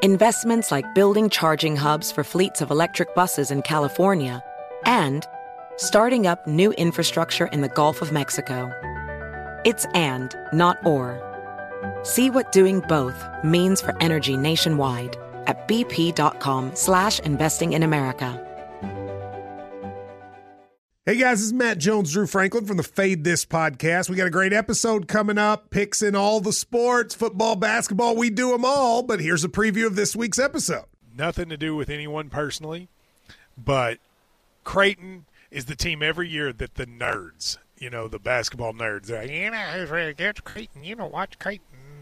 investments 0.02 0.72
like 0.72 0.86
building 0.94 1.30
charging 1.30 1.76
hubs 1.76 2.12
for 2.12 2.24
fleets 2.24 2.62
of 2.62 2.70
electric 2.70 3.16
buses 3.16 3.50
in 3.50 3.62
California, 3.62 4.44
and 4.86 5.26
starting 5.78 6.28
up 6.28 6.46
new 6.46 6.72
infrastructure 6.74 7.48
in 7.48 7.62
the 7.62 7.70
Gulf 7.70 8.02
of 8.02 8.12
Mexico. 8.12 8.72
It's 9.66 9.86
and, 9.94 10.36
not 10.54 10.78
or. 10.86 11.27
See 12.04 12.30
what 12.30 12.52
doing 12.52 12.80
both 12.82 13.24
means 13.44 13.82
for 13.82 13.96
energy 14.02 14.38
nationwide 14.38 15.18
at 15.46 15.68
bp.com 15.68 16.76
slash 16.76 17.20
investing 17.20 17.74
in 17.74 17.84
America. 17.84 18.44
Hey 21.06 21.16
guys, 21.16 21.40
this 21.40 21.48
is 21.48 21.54
Matt 21.54 21.78
Jones, 21.78 22.12
Drew 22.12 22.28
Franklin 22.28 22.66
from 22.66 22.76
the 22.76 22.84
Fade 22.84 23.24
This 23.24 23.46
podcast. 23.46 24.10
We 24.10 24.18
got 24.18 24.28
a 24.28 24.30
great 24.32 24.52
episode 24.52 25.08
coming 25.08 25.38
up, 25.38 25.70
picks 25.70 26.02
in 26.02 26.16
all 26.16 26.42
the 26.42 26.52
sports, 26.52 27.16
football, 27.16 27.56
basketball, 27.56 28.18
we 28.18 28.30
do 28.30 28.52
them 28.52 28.66
all. 28.66 29.04
But 29.04 29.22
here's 29.22 29.46
a 29.46 29.50
preview 29.50 29.86
of 29.86 29.96
this 29.96 30.18
week's 30.18 30.38
episode. 30.38 30.84
Nothing 31.16 31.48
to 31.48 31.56
do 31.56 31.78
with 31.78 31.90
anyone 31.90 32.30
personally, 32.30 32.90
but 33.58 34.00
Creighton 34.66 35.26
is 35.50 35.66
the 35.66 35.78
team 35.78 36.04
every 36.04 36.28
year 36.28 36.52
that 36.52 36.76
the 36.76 36.86
nerds, 36.86 37.58
you 37.78 37.90
know, 37.90 38.10
the 38.10 38.20
basketball 38.20 38.74
nerds, 38.74 39.06
they're 39.06 39.22
like, 39.22 39.32
you 39.32 39.50
know, 39.50 39.58
who's 39.58 39.90
really 39.90 40.14
good? 40.14 40.44
Creighton, 40.44 40.84
you 40.84 40.98
know, 40.98 41.08
watch 41.08 41.40
Creighton. 41.40 41.77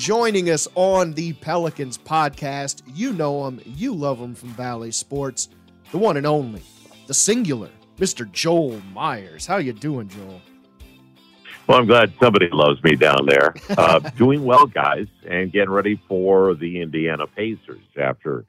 Joining 0.00 0.48
us 0.48 0.66
on 0.76 1.12
the 1.12 1.34
Pelicans 1.34 1.98
podcast, 1.98 2.80
you 2.94 3.12
know 3.12 3.46
him, 3.46 3.60
you 3.66 3.94
love 3.94 4.18
him 4.18 4.34
from 4.34 4.54
Bally 4.54 4.92
Sports, 4.92 5.50
the 5.92 5.98
one 5.98 6.16
and 6.16 6.26
only, 6.26 6.62
the 7.06 7.12
singular, 7.12 7.68
Mr. 7.98 8.32
Joel 8.32 8.80
Meyers. 8.94 9.44
How 9.44 9.58
you 9.58 9.74
doing, 9.74 10.08
Joel? 10.08 10.40
Well, 11.66 11.78
I'm 11.80 11.86
glad 11.86 12.14
somebody 12.18 12.48
loves 12.50 12.82
me 12.82 12.96
down 12.96 13.26
there. 13.26 13.54
Uh, 13.76 13.98
doing 14.16 14.42
well, 14.42 14.64
guys, 14.64 15.06
and 15.28 15.52
getting 15.52 15.68
ready 15.68 16.00
for 16.08 16.54
the 16.54 16.80
Indiana 16.80 17.26
Pacers 17.26 17.84
after, 17.98 18.46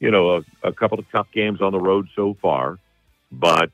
you 0.00 0.10
know, 0.10 0.38
a, 0.38 0.42
a 0.64 0.72
couple 0.72 0.98
of 0.98 1.08
tough 1.12 1.28
games 1.32 1.62
on 1.62 1.70
the 1.70 1.78
road 1.78 2.08
so 2.16 2.36
far, 2.42 2.76
but 3.30 3.70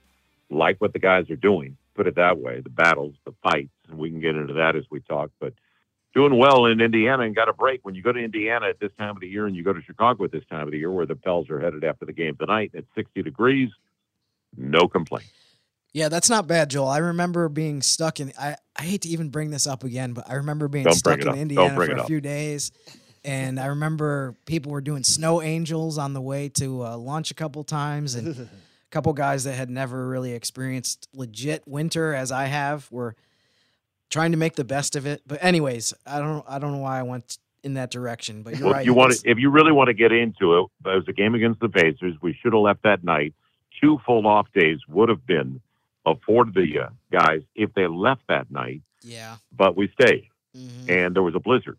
like 0.50 0.78
what 0.78 0.92
the 0.92 0.98
guys 0.98 1.30
are 1.30 1.36
doing. 1.36 1.78
Put 1.94 2.06
it 2.06 2.16
that 2.16 2.38
way: 2.38 2.60
the 2.60 2.68
battles, 2.68 3.14
the 3.24 3.32
fights, 3.42 3.72
and 3.88 3.96
we 3.98 4.10
can 4.10 4.20
get 4.20 4.36
into 4.36 4.52
that 4.54 4.76
as 4.76 4.84
we 4.90 5.00
talk. 5.00 5.30
But 5.40 5.54
doing 6.14 6.36
well 6.38 6.66
in 6.66 6.80
Indiana 6.80 7.24
and 7.24 7.34
got 7.34 7.48
a 7.48 7.52
break. 7.52 7.80
When 7.84 7.94
you 7.94 8.02
go 8.02 8.12
to 8.12 8.20
Indiana 8.20 8.68
at 8.68 8.78
this 8.80 8.92
time 8.98 9.10
of 9.10 9.20
the 9.20 9.28
year 9.28 9.46
and 9.46 9.56
you 9.56 9.62
go 9.62 9.72
to 9.72 9.82
Chicago 9.82 10.24
at 10.24 10.32
this 10.32 10.44
time 10.48 10.62
of 10.66 10.70
the 10.70 10.78
year, 10.78 10.90
where 10.90 11.06
the 11.06 11.16
Pels 11.16 11.50
are 11.50 11.60
headed 11.60 11.84
after 11.84 12.06
the 12.06 12.12
game 12.12 12.36
tonight 12.36 12.70
at 12.76 12.84
60 12.94 13.22
degrees, 13.22 13.70
no 14.56 14.88
complaint. 14.88 15.26
Yeah, 15.92 16.08
that's 16.08 16.28
not 16.28 16.46
bad, 16.48 16.70
Joel. 16.70 16.88
I 16.88 16.98
remember 16.98 17.48
being 17.48 17.80
stuck 17.80 18.18
in. 18.18 18.32
I, 18.38 18.56
I 18.76 18.82
hate 18.82 19.02
to 19.02 19.08
even 19.08 19.28
bring 19.28 19.50
this 19.50 19.66
up 19.66 19.84
again, 19.84 20.12
but 20.12 20.28
I 20.28 20.34
remember 20.34 20.66
being 20.66 20.84
Don't 20.84 20.94
stuck 20.94 21.20
in 21.20 21.28
up. 21.28 21.36
Indiana 21.36 21.74
for 21.74 21.84
a 21.84 22.00
up. 22.00 22.06
few 22.08 22.20
days, 22.20 22.72
and 23.24 23.60
I 23.60 23.66
remember 23.66 24.34
people 24.44 24.72
were 24.72 24.80
doing 24.80 25.04
snow 25.04 25.40
angels 25.40 25.96
on 25.96 26.12
the 26.12 26.20
way 26.20 26.48
to 26.50 26.84
uh, 26.84 26.96
lunch 26.96 27.30
a 27.30 27.34
couple 27.34 27.62
times, 27.62 28.16
and 28.16 28.36
a 28.40 28.48
couple 28.90 29.12
guys 29.12 29.44
that 29.44 29.54
had 29.54 29.70
never 29.70 30.08
really 30.08 30.32
experienced 30.32 31.08
legit 31.14 31.62
winter 31.64 32.12
as 32.12 32.32
I 32.32 32.46
have 32.46 32.90
were 32.90 33.14
trying 34.14 34.30
to 34.30 34.38
make 34.38 34.54
the 34.54 34.64
best 34.64 34.94
of 34.96 35.06
it. 35.06 35.20
But 35.26 35.42
anyways, 35.44 35.92
I 36.06 36.18
don't 36.20 36.44
I 36.48 36.58
don't 36.60 36.72
know 36.72 36.78
why 36.78 37.00
I 37.00 37.02
went 37.02 37.38
in 37.64 37.74
that 37.74 37.90
direction, 37.90 38.42
but 38.42 38.54
you're 38.56 38.64
Well, 38.66 38.74
right. 38.74 38.80
if 38.82 38.86
you 38.86 38.94
want 38.94 39.12
to, 39.12 39.28
if 39.30 39.38
you 39.38 39.50
really 39.50 39.72
want 39.72 39.88
to 39.88 39.94
get 39.94 40.12
into 40.12 40.58
it, 40.58 40.66
it 40.86 40.94
was 41.00 41.04
a 41.08 41.12
game 41.12 41.34
against 41.34 41.60
the 41.60 41.68
Pacers. 41.68 42.14
We 42.22 42.32
should 42.40 42.52
have 42.52 42.62
left 42.62 42.82
that 42.84 43.02
night. 43.02 43.34
Two 43.80 43.98
full 44.06 44.26
off 44.26 44.46
days 44.54 44.78
would 44.88 45.08
have 45.08 45.26
been 45.26 45.60
afforded 46.06 46.54
the 46.54 46.80
uh, 46.84 46.88
guys 47.10 47.42
if 47.56 47.72
they 47.74 47.86
left 47.88 48.22
that 48.28 48.50
night, 48.50 48.82
yeah. 49.02 49.36
but 49.56 49.76
we 49.76 49.88
stayed, 50.00 50.28
Mhm. 50.56 50.88
and 50.88 51.16
there 51.16 51.22
was 51.22 51.34
a 51.34 51.40
blizzard. 51.40 51.78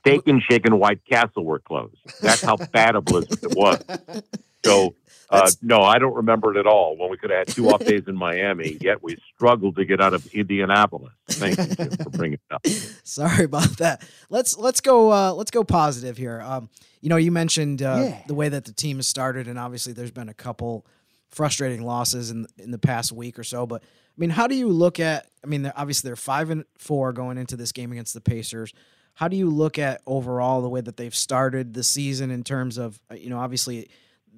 Steak 0.00 0.22
and 0.26 0.42
Shake 0.42 0.66
and 0.66 0.78
White 0.80 1.00
Castle 1.08 1.44
were 1.44 1.60
closed. 1.60 1.96
That's 2.20 2.42
how 2.42 2.56
bad 2.56 2.96
a 2.96 3.00
blizzard 3.00 3.38
it 3.44 3.56
was. 3.56 3.82
So, 4.64 4.94
uh, 5.30 5.50
no, 5.62 5.78
I 5.80 5.98
don't 5.98 6.14
remember 6.14 6.54
it 6.54 6.58
at 6.58 6.66
all. 6.66 6.96
When 6.96 7.10
we 7.10 7.16
could 7.16 7.30
have 7.30 7.46
had 7.46 7.48
two 7.48 7.68
off 7.70 7.84
days 7.84 8.02
in 8.06 8.16
Miami, 8.16 8.78
yet 8.80 9.02
we 9.02 9.16
struggled 9.34 9.76
to 9.76 9.84
get 9.84 10.00
out 10.00 10.14
of 10.14 10.26
Indianapolis. 10.28 11.12
Thank 11.28 11.58
you 11.58 11.66
Jim, 11.74 11.90
for 11.90 12.10
bringing 12.10 12.38
it 12.48 12.54
up. 12.54 12.66
Sorry 13.04 13.44
about 13.44 13.78
that. 13.78 14.06
Let's 14.30 14.56
let's 14.58 14.80
go 14.80 15.12
uh, 15.12 15.32
let's 15.32 15.50
go 15.50 15.64
positive 15.64 16.16
here. 16.16 16.40
Um, 16.40 16.68
you 17.00 17.08
know, 17.08 17.16
you 17.16 17.30
mentioned 17.32 17.82
uh, 17.82 18.00
Yeah. 18.04 18.22
the 18.26 18.34
way 18.34 18.48
that 18.48 18.64
the 18.64 18.72
team 18.72 18.96
has 18.96 19.06
started, 19.08 19.48
and 19.48 19.58
obviously 19.58 19.92
there's 19.92 20.10
been 20.10 20.28
a 20.28 20.34
couple 20.34 20.86
frustrating 21.30 21.82
losses 21.82 22.30
in 22.30 22.46
in 22.58 22.70
the 22.70 22.78
past 22.78 23.12
week 23.12 23.38
or 23.38 23.44
so. 23.44 23.66
But 23.66 23.82
I 23.82 24.16
mean, 24.16 24.30
how 24.30 24.46
do 24.46 24.54
you 24.54 24.68
look 24.68 25.00
at? 25.00 25.26
I 25.42 25.46
mean, 25.48 25.62
they're, 25.62 25.72
obviously 25.76 26.08
they're 26.08 26.16
five 26.16 26.50
and 26.50 26.64
four 26.78 27.12
going 27.12 27.38
into 27.38 27.56
this 27.56 27.72
game 27.72 27.90
against 27.92 28.14
the 28.14 28.20
Pacers. 28.20 28.72
How 29.14 29.28
do 29.28 29.36
you 29.36 29.48
look 29.50 29.78
at 29.78 30.00
overall 30.06 30.60
the 30.62 30.68
way 30.68 30.80
that 30.80 30.96
they've 30.96 31.14
started 31.14 31.74
the 31.74 31.82
season 31.84 32.30
in 32.30 32.42
terms 32.44 32.78
of 32.78 32.98
uh, 33.10 33.14
you 33.14 33.30
know 33.30 33.38
obviously 33.38 33.88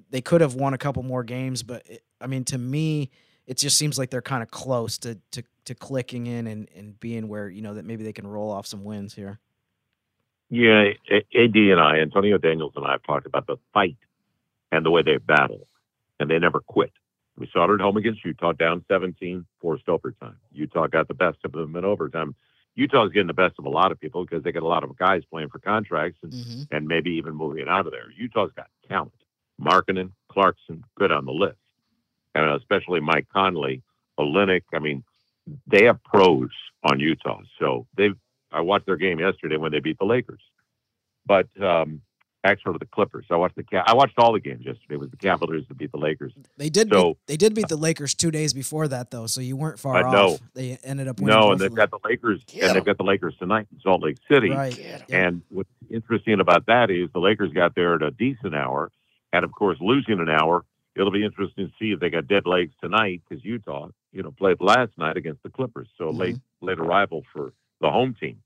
they 0.09 0.21
could 0.21 0.41
have 0.41 0.55
won 0.55 0.73
a 0.73 0.77
couple 0.77 1.03
more 1.03 1.23
games, 1.23 1.63
but 1.63 1.83
it, 1.85 2.03
I 2.21 2.27
mean 2.27 2.43
to 2.45 2.57
me 2.57 3.09
it 3.45 3.57
just 3.57 3.77
seems 3.77 3.97
like 3.97 4.09
they're 4.09 4.21
kind 4.21 4.43
of 4.43 4.51
close 4.51 4.97
to 4.99 5.17
to 5.31 5.43
to 5.65 5.75
clicking 5.75 6.27
in 6.27 6.47
and 6.47 6.69
and 6.75 6.99
being 6.99 7.27
where 7.27 7.49
you 7.49 7.61
know 7.61 7.73
that 7.75 7.85
maybe 7.85 8.03
they 8.03 8.13
can 8.13 8.27
roll 8.27 8.51
off 8.51 8.65
some 8.67 8.83
wins 8.83 9.13
here. 9.13 9.39
Yeah, 10.49 10.91
AD 11.11 11.55
and 11.55 11.79
I, 11.79 11.97
Antonio 11.99 12.37
Daniels 12.37 12.73
and 12.75 12.85
I 12.85 12.91
have 12.93 13.03
talked 13.03 13.25
about 13.25 13.47
the 13.47 13.57
fight 13.73 13.97
and 14.71 14.85
the 14.85 14.91
way 14.91 15.01
they 15.01 15.17
battle, 15.17 15.67
and 16.19 16.29
they 16.29 16.39
never 16.39 16.61
quit. 16.61 16.91
We 17.37 17.49
saw 17.51 17.69
it 17.69 17.73
at 17.75 17.81
home 17.81 17.97
against 17.97 18.23
Utah, 18.25 18.53
down 18.53 18.83
17, 18.87 19.45
forced 19.61 19.87
overtime. 19.89 20.37
Utah 20.53 20.87
got 20.87 21.07
the 21.09 21.13
best 21.13 21.37
of 21.43 21.51
them 21.51 21.75
in 21.75 21.83
overtime. 21.85 22.33
Utah's 22.75 23.11
getting 23.11 23.27
the 23.27 23.33
best 23.33 23.55
of 23.59 23.65
a 23.65 23.69
lot 23.69 23.91
of 23.91 23.99
people 23.99 24.23
because 24.23 24.43
they 24.43 24.51
got 24.51 24.63
a 24.63 24.67
lot 24.67 24.83
of 24.83 24.97
guys 24.97 25.23
playing 25.29 25.49
for 25.49 25.59
contracts 25.59 26.17
and, 26.23 26.31
Mm-hmm. 26.31 26.75
and 26.75 26.87
maybe 26.87 27.11
even 27.11 27.35
moving 27.35 27.67
out 27.67 27.85
of 27.85 27.91
there. 27.91 28.09
Utah's 28.17 28.51
got 28.55 28.67
talent. 28.87 29.11
Markkanen, 29.61 30.11
Clarkson, 30.29 30.83
good 30.97 31.11
on 31.11 31.25
the 31.25 31.31
list. 31.31 31.57
And 32.35 32.49
especially 32.51 32.99
Mike 32.99 33.27
Conley, 33.33 33.81
Olynyk. 34.19 34.63
I 34.73 34.79
mean, 34.79 35.03
they 35.65 35.85
have 35.85 36.03
pros 36.03 36.49
on 36.83 36.99
Utah. 36.99 37.41
So 37.59 37.87
they've 37.95 38.15
I 38.51 38.61
watched 38.61 38.85
their 38.85 38.95
game 38.97 39.19
yesterday 39.19 39.57
when 39.57 39.71
they 39.71 39.79
beat 39.79 39.97
the 39.99 40.05
Lakers. 40.05 40.41
But 41.25 41.47
um, 41.61 42.01
actually, 42.43 42.77
the 42.79 42.85
Clippers. 42.85 43.25
I 43.29 43.35
watched 43.35 43.55
the 43.57 43.63
Ca- 43.63 43.83
I 43.85 43.93
watched 43.93 44.13
all 44.17 44.31
the 44.31 44.39
games 44.39 44.65
yesterday. 44.65 44.93
It 44.95 44.99
was 44.99 45.09
the 45.09 45.17
Cavaliers 45.17 45.65
that 45.67 45.77
beat 45.77 45.91
the 45.91 45.97
Lakers. 45.97 46.31
They 46.57 46.69
did 46.69 46.89
So- 46.89 47.09
beat, 47.15 47.17
they 47.27 47.37
did 47.37 47.53
beat 47.55 47.67
the 47.67 47.75
Lakers 47.75 48.13
two 48.13 48.31
days 48.31 48.53
before 48.53 48.87
that 48.87 49.11
though, 49.11 49.25
so 49.27 49.41
you 49.41 49.57
weren't 49.57 49.79
far 49.79 49.97
I 49.97 50.03
off. 50.03 50.13
know. 50.13 50.37
They 50.53 50.77
ended 50.83 51.07
up 51.09 51.19
winning. 51.19 51.37
No, 51.37 51.51
and 51.51 51.59
they've 51.59 51.73
got 51.73 51.89
the 51.91 51.99
Lakers, 52.05 52.41
Get 52.45 52.61
and 52.61 52.69
'em. 52.69 52.73
they've 52.75 52.85
got 52.85 52.97
the 52.97 53.03
Lakers 53.03 53.35
tonight 53.37 53.67
in 53.73 53.79
Salt 53.81 54.01
Lake 54.03 54.17
City. 54.31 54.51
right. 54.51 55.03
And 55.09 55.41
what's 55.49 55.69
interesting 55.89 56.39
about 56.39 56.67
that 56.67 56.89
is 56.89 57.09
the 57.13 57.19
Lakers 57.19 57.51
got 57.51 57.75
there 57.75 57.95
at 57.95 58.01
a 58.03 58.11
decent 58.11 58.55
hour, 58.55 58.91
and 59.33 59.43
of 59.45 59.51
course, 59.51 59.77
losing 59.81 60.19
an 60.19 60.29
hour. 60.29 60.65
It'll 60.95 61.11
be 61.11 61.25
interesting 61.25 61.67
to 61.67 61.73
see 61.79 61.91
if 61.91 61.99
they 61.99 62.09
got 62.09 62.27
dead 62.27 62.45
legs 62.47 62.73
tonight 62.81 63.21
because 63.27 63.43
Utah, 63.45 63.89
you 64.11 64.23
know, 64.23 64.31
played 64.31 64.57
last 64.59 64.91
night 64.97 65.17
against 65.17 65.43
the 65.43 65.49
Clippers, 65.49 65.87
so 65.97 66.11
Mhm. 66.11 66.17
late 66.19 66.37
late 66.61 66.79
arrival 66.79 67.23
for 67.33 67.53
the 67.81 67.89
home 67.91 68.15
team. 68.15 68.41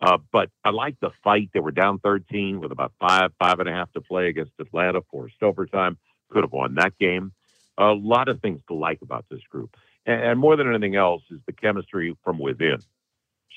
Uh, 0.00 0.18
but 0.32 0.50
I 0.64 0.70
like 0.70 0.98
the 1.00 1.10
fight. 1.24 1.50
They 1.52 1.60
were 1.60 1.72
down 1.72 1.98
13 2.00 2.60
with 2.60 2.72
about 2.72 2.92
five, 3.00 3.32
five 3.38 3.60
and 3.60 3.68
a 3.68 3.72
half 3.72 3.92
to 3.92 4.00
play 4.00 4.28
against 4.28 4.52
Atlanta, 4.58 5.02
forced 5.02 5.42
overtime. 5.42 5.98
Could 6.30 6.44
have 6.44 6.52
won 6.52 6.74
that 6.76 6.96
game. 6.98 7.32
A 7.78 7.92
lot 7.92 8.28
of 8.28 8.40
things 8.40 8.62
to 8.68 8.74
like 8.74 9.02
about 9.02 9.26
this 9.30 9.42
group, 9.50 9.76
and, 10.06 10.22
and 10.22 10.40
more 10.40 10.56
than 10.56 10.68
anything 10.68 10.96
else 10.96 11.22
is 11.30 11.40
the 11.46 11.52
chemistry 11.52 12.16
from 12.24 12.38
within. 12.38 12.78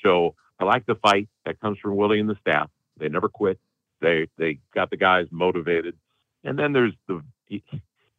So 0.02 0.34
I 0.58 0.64
like 0.64 0.86
the 0.86 0.96
fight 0.96 1.28
that 1.44 1.60
comes 1.60 1.78
from 1.78 1.96
Willie 1.96 2.20
and 2.20 2.28
the 2.28 2.36
staff. 2.40 2.70
They 2.98 3.08
never 3.08 3.28
quit. 3.28 3.58
They 4.00 4.28
they 4.38 4.60
got 4.74 4.90
the 4.90 4.96
guys 4.96 5.26
motivated, 5.30 5.96
and 6.44 6.58
then 6.58 6.72
there's 6.72 6.92
the 7.08 7.22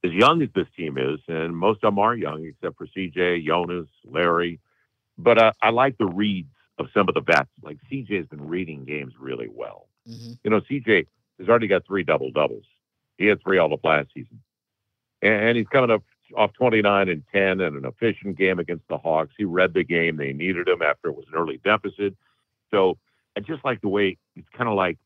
as 0.03 0.11
young 0.11 0.41
as 0.41 0.49
this 0.53 0.67
team 0.77 0.97
is, 0.97 1.19
and 1.27 1.55
most 1.55 1.77
of 1.77 1.81
them 1.93 1.99
are 1.99 2.15
young 2.15 2.45
except 2.45 2.77
for 2.77 2.87
CJ, 2.87 3.45
Jonas, 3.45 3.87
Larry. 4.03 4.59
But 5.17 5.37
uh, 5.41 5.51
I 5.61 5.69
like 5.69 5.97
the 5.97 6.05
reads 6.05 6.49
of 6.77 6.87
some 6.93 7.07
of 7.07 7.15
the 7.15 7.21
vets. 7.21 7.49
Like 7.63 7.77
CJ 7.91 8.17
has 8.17 8.25
been 8.27 8.47
reading 8.47 8.83
games 8.85 9.13
really 9.19 9.47
well. 9.49 9.87
Mhm. 10.07 10.37
You 10.43 10.51
know, 10.51 10.61
CJ 10.61 11.07
has 11.39 11.49
already 11.49 11.67
got 11.67 11.85
three 11.87 12.03
double 12.03 12.31
doubles. 12.31 12.65
He 13.17 13.25
had 13.25 13.41
three 13.41 13.57
all 13.57 13.73
of 13.73 13.79
last 13.83 14.09
season, 14.13 14.41
and, 15.21 15.33
and 15.49 15.57
he's 15.57 15.67
coming 15.67 15.89
up 15.91 16.03
off 16.35 16.51
29 16.53 17.07
and 17.07 17.23
10 17.31 17.61
in 17.61 17.75
an 17.77 17.85
efficient 17.85 18.37
game 18.37 18.59
against 18.59 18.87
the 18.87 18.97
Hawks. 18.97 19.33
He 19.37 19.45
read 19.45 19.73
the 19.73 19.83
game. 19.83 20.17
They 20.17 20.33
needed 20.33 20.67
him 20.67 20.81
after 20.81 21.09
it 21.09 21.15
was 21.15 21.25
an 21.27 21.35
early 21.35 21.57
deficit. 21.63 22.15
So 22.71 22.97
I 23.37 23.41
just 23.41 23.63
like 23.63 23.81
the 23.81 23.89
way 23.89 24.17
it's 24.35 24.49
kind 24.49 24.67
of 24.69 24.75
like 24.75 24.97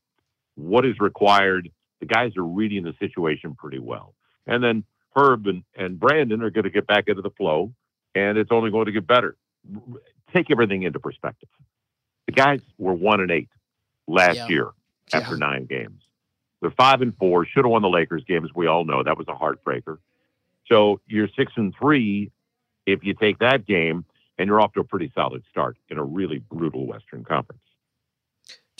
what 0.56 0.84
is 0.86 0.98
required. 0.98 1.70
The 2.00 2.06
guys 2.06 2.36
are 2.36 2.44
reading 2.44 2.82
the 2.84 2.94
situation 2.98 3.54
pretty 3.54 3.78
well. 3.78 4.14
And 4.46 4.62
then 4.64 4.84
Herb 5.14 5.46
and, 5.46 5.62
and 5.76 5.98
Brandon 6.00 6.42
are 6.42 6.50
going 6.50 6.64
to 6.64 6.70
get 6.70 6.86
back 6.86 7.04
into 7.08 7.22
the 7.22 7.30
flow, 7.30 7.72
and 8.14 8.38
it's 8.38 8.50
only 8.50 8.70
going 8.70 8.86
to 8.86 8.92
get 8.92 9.06
better. 9.06 9.36
Take 10.32 10.50
everything 10.50 10.82
into 10.82 10.98
perspective. 10.98 11.48
The 12.26 12.32
guys 12.32 12.60
were 12.78 12.94
one 12.94 13.20
and 13.20 13.30
eight 13.30 13.48
last 14.06 14.36
Yeah. 14.36 14.48
year 14.48 14.68
Yeah. 15.12 15.18
after 15.18 15.36
nine 15.36 15.66
games. 15.66 16.02
They're 16.60 16.70
five 16.70 17.02
and 17.02 17.16
four. 17.16 17.44
Should 17.46 17.64
have 17.64 17.70
won 17.70 17.82
the 17.82 17.88
Lakers 17.88 18.24
game, 18.24 18.44
as 18.44 18.50
we 18.54 18.66
all 18.66 18.84
know. 18.84 19.02
That 19.02 19.18
was 19.18 19.26
a 19.28 19.34
heartbreaker. 19.34 19.98
So 20.68 21.00
you're 21.06 21.28
six 21.36 21.52
and 21.56 21.74
three 21.74 22.30
if 22.86 23.02
you 23.04 23.14
take 23.14 23.38
that 23.40 23.66
game, 23.66 24.04
and 24.38 24.46
you're 24.46 24.60
off 24.60 24.72
to 24.74 24.80
a 24.80 24.84
pretty 24.84 25.10
solid 25.14 25.42
start 25.50 25.76
in 25.90 25.98
a 25.98 26.04
really 26.04 26.38
brutal 26.38 26.86
Western 26.86 27.24
Conference. 27.24 27.62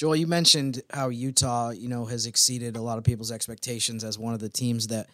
Joel, 0.00 0.16
you 0.16 0.26
mentioned 0.26 0.80
how 0.88 1.10
Utah, 1.10 1.72
you 1.72 1.86
know, 1.86 2.06
has 2.06 2.24
exceeded 2.24 2.74
a 2.74 2.80
lot 2.80 2.96
of 2.96 3.04
people's 3.04 3.30
expectations 3.30 4.02
as 4.02 4.18
one 4.18 4.32
of 4.32 4.40
the 4.40 4.48
teams 4.48 4.86
that 4.86 5.10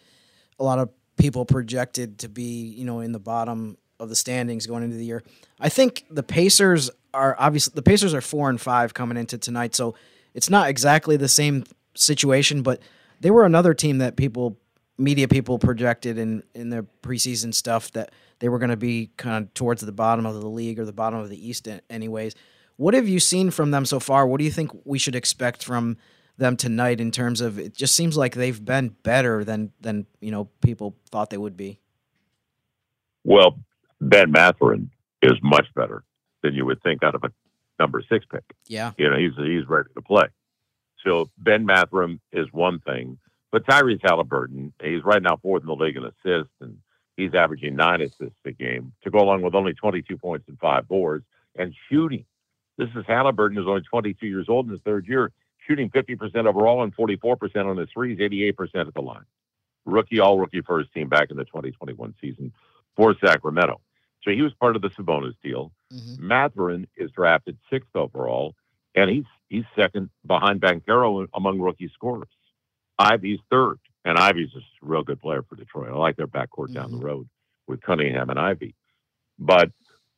a 0.61 0.63
lot 0.63 0.79
of 0.79 0.89
people 1.17 1.43
projected 1.43 2.19
to 2.19 2.29
be, 2.29 2.69
you 2.69 2.85
know, 2.85 3.01
in 3.01 3.11
the 3.11 3.19
bottom 3.19 3.75
of 3.99 4.07
the 4.07 4.15
standings 4.15 4.65
going 4.65 4.83
into 4.83 4.95
the 4.95 5.03
year. 5.03 5.23
I 5.59 5.67
think 5.67 6.05
the 6.09 6.23
Pacers 6.23 6.89
are 7.13 7.35
obviously 7.37 7.73
the 7.75 7.81
Pacers 7.81 8.13
are 8.13 8.21
4 8.21 8.49
and 8.49 8.61
5 8.61 8.93
coming 8.93 9.17
into 9.17 9.37
tonight, 9.37 9.75
so 9.75 9.93
it's 10.33 10.49
not 10.49 10.69
exactly 10.69 11.17
the 11.17 11.27
same 11.27 11.65
situation, 11.93 12.61
but 12.61 12.81
they 13.19 13.29
were 13.29 13.43
another 13.43 13.73
team 13.73 13.97
that 13.97 14.15
people 14.15 14.57
media 14.97 15.27
people 15.27 15.59
projected 15.59 16.17
in 16.17 16.43
in 16.55 16.69
their 16.69 16.83
preseason 17.03 17.53
stuff 17.53 17.91
that 17.91 18.13
they 18.39 18.47
were 18.47 18.57
going 18.57 18.69
to 18.69 18.77
be 18.77 19.09
kind 19.17 19.43
of 19.43 19.53
towards 19.53 19.81
the 19.81 19.91
bottom 19.91 20.25
of 20.25 20.39
the 20.39 20.47
league 20.47 20.79
or 20.79 20.85
the 20.85 20.93
bottom 20.93 21.19
of 21.19 21.27
the 21.27 21.49
East, 21.49 21.67
anyways. 21.89 22.35
What 22.77 22.93
have 22.93 23.07
you 23.07 23.19
seen 23.19 23.51
from 23.51 23.71
them 23.71 23.85
so 23.85 23.99
far? 23.99 24.25
What 24.25 24.39
do 24.39 24.45
you 24.45 24.51
think 24.51 24.71
we 24.85 24.97
should 24.97 25.15
expect 25.15 25.63
from 25.63 25.97
them 26.37 26.55
tonight 26.55 27.01
in 27.01 27.11
terms 27.11 27.41
of 27.41 27.59
it 27.59 27.73
just 27.73 27.95
seems 27.95 28.15
like 28.15 28.35
they've 28.35 28.63
been 28.63 28.89
better 29.03 29.43
than 29.43 29.71
than 29.81 30.05
you 30.21 30.31
know 30.31 30.45
people 30.61 30.95
thought 31.09 31.29
they 31.29 31.37
would 31.37 31.57
be. 31.57 31.79
Well, 33.23 33.59
Ben 33.99 34.31
Mathurin 34.31 34.91
is 35.21 35.33
much 35.41 35.65
better 35.75 36.03
than 36.43 36.53
you 36.53 36.65
would 36.65 36.81
think 36.83 37.03
out 37.03 37.15
of 37.15 37.23
a 37.23 37.31
number 37.79 38.01
six 38.07 38.25
pick. 38.31 38.43
Yeah. 38.67 38.91
You 38.97 39.09
know, 39.09 39.17
he's 39.17 39.33
he's 39.35 39.67
ready 39.67 39.89
to 39.95 40.01
play. 40.01 40.27
So 41.05 41.29
Ben 41.37 41.65
Mathurin 41.65 42.19
is 42.31 42.47
one 42.51 42.79
thing, 42.79 43.17
but 43.51 43.65
Tyrese 43.65 44.01
Halliburton, 44.03 44.73
he's 44.83 45.03
right 45.03 45.21
now 45.21 45.37
fourth 45.37 45.63
in 45.63 45.67
the 45.67 45.75
league 45.75 45.97
in 45.97 46.03
assists, 46.03 46.53
and 46.61 46.77
he's 47.15 47.33
averaging 47.33 47.75
nine 47.75 48.01
assists 48.01 48.39
a 48.45 48.51
game 48.51 48.93
to 49.03 49.09
go 49.09 49.19
along 49.19 49.41
with 49.41 49.55
only 49.55 49.73
22 49.73 50.17
points 50.17 50.47
and 50.47 50.59
five 50.59 50.87
boards 50.87 51.25
and 51.55 51.73
shooting. 51.89 52.25
This 52.77 52.89
is 52.95 53.05
Halliburton, 53.07 53.57
who's 53.57 53.67
only 53.67 53.81
22 53.81 54.27
years 54.27 54.47
old 54.49 54.67
in 54.67 54.71
his 54.71 54.81
third 54.81 55.07
year, 55.07 55.31
shooting 55.67 55.89
50% 55.89 56.47
overall 56.47 56.83
and 56.83 56.95
44% 56.95 57.65
on 57.65 57.77
his 57.77 57.89
threes, 57.93 58.19
88% 58.19 58.87
at 58.87 58.93
the 58.93 59.01
line. 59.01 59.25
Rookie, 59.85 60.19
all 60.19 60.37
rookie 60.37 60.61
first 60.61 60.93
team 60.93 61.09
back 61.09 61.31
in 61.31 61.37
the 61.37 61.45
2021 61.45 62.13
season 62.21 62.53
for 62.95 63.15
Sacramento. 63.23 63.81
So 64.23 64.31
he 64.31 64.41
was 64.41 64.53
part 64.53 64.75
of 64.75 64.81
the 64.81 64.89
Sabonis 64.89 65.35
deal. 65.41 65.71
Mm-hmm. 65.93 66.27
Mathurin 66.27 66.87
is 66.97 67.11
drafted 67.11 67.57
sixth 67.69 67.95
overall, 67.95 68.55
and 68.93 69.09
he's 69.09 69.23
he's 69.47 69.63
second 69.75 70.09
behind 70.25 70.59
Banchero 70.59 71.27
among 71.33 71.59
rookie 71.59 71.89
scorers. 71.93 72.27
Ivey's 72.99 73.39
third, 73.49 73.79
and 74.03 74.17
Ivey's 74.17 74.49
a 74.55 74.59
real 74.81 75.03
good 75.03 75.21
player 75.21 75.43
for 75.43 75.55
Detroit. 75.55 75.91
I 75.91 75.95
like 75.95 76.17
their 76.17 76.27
backcourt 76.27 76.65
mm-hmm. 76.65 76.73
down 76.73 76.91
the 76.91 76.97
mm-hmm. 76.97 77.05
road 77.05 77.29
with 77.67 77.81
Cunningham 77.81 78.29
and 78.29 78.39
Ivey, 78.39 78.75
but 79.39 79.71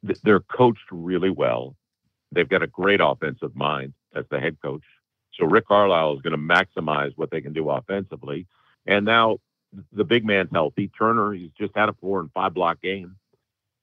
th- 0.05 0.19
they're 0.23 0.39
coached 0.39 0.87
really 0.91 1.29
well. 1.29 1.75
They've 2.31 2.49
got 2.49 2.63
a 2.63 2.67
great 2.67 3.01
offensive 3.01 3.55
mind 3.55 3.93
as 4.15 4.25
the 4.29 4.39
head 4.39 4.57
coach. 4.61 4.83
So 5.33 5.45
Rick 5.45 5.67
Carlisle 5.67 6.15
is 6.15 6.21
going 6.21 6.31
to 6.31 6.37
maximize 6.37 7.11
what 7.15 7.31
they 7.31 7.41
can 7.41 7.53
do 7.53 7.69
offensively. 7.69 8.47
And 8.85 9.05
now 9.05 9.39
the 9.91 10.03
big 10.03 10.25
man's 10.25 10.49
healthy. 10.51 10.89
Turner, 10.89 11.33
he's 11.33 11.51
just 11.57 11.75
had 11.75 11.89
a 11.89 11.93
four 11.93 12.19
and 12.19 12.31
five 12.33 12.53
block 12.53 12.81
game. 12.81 13.15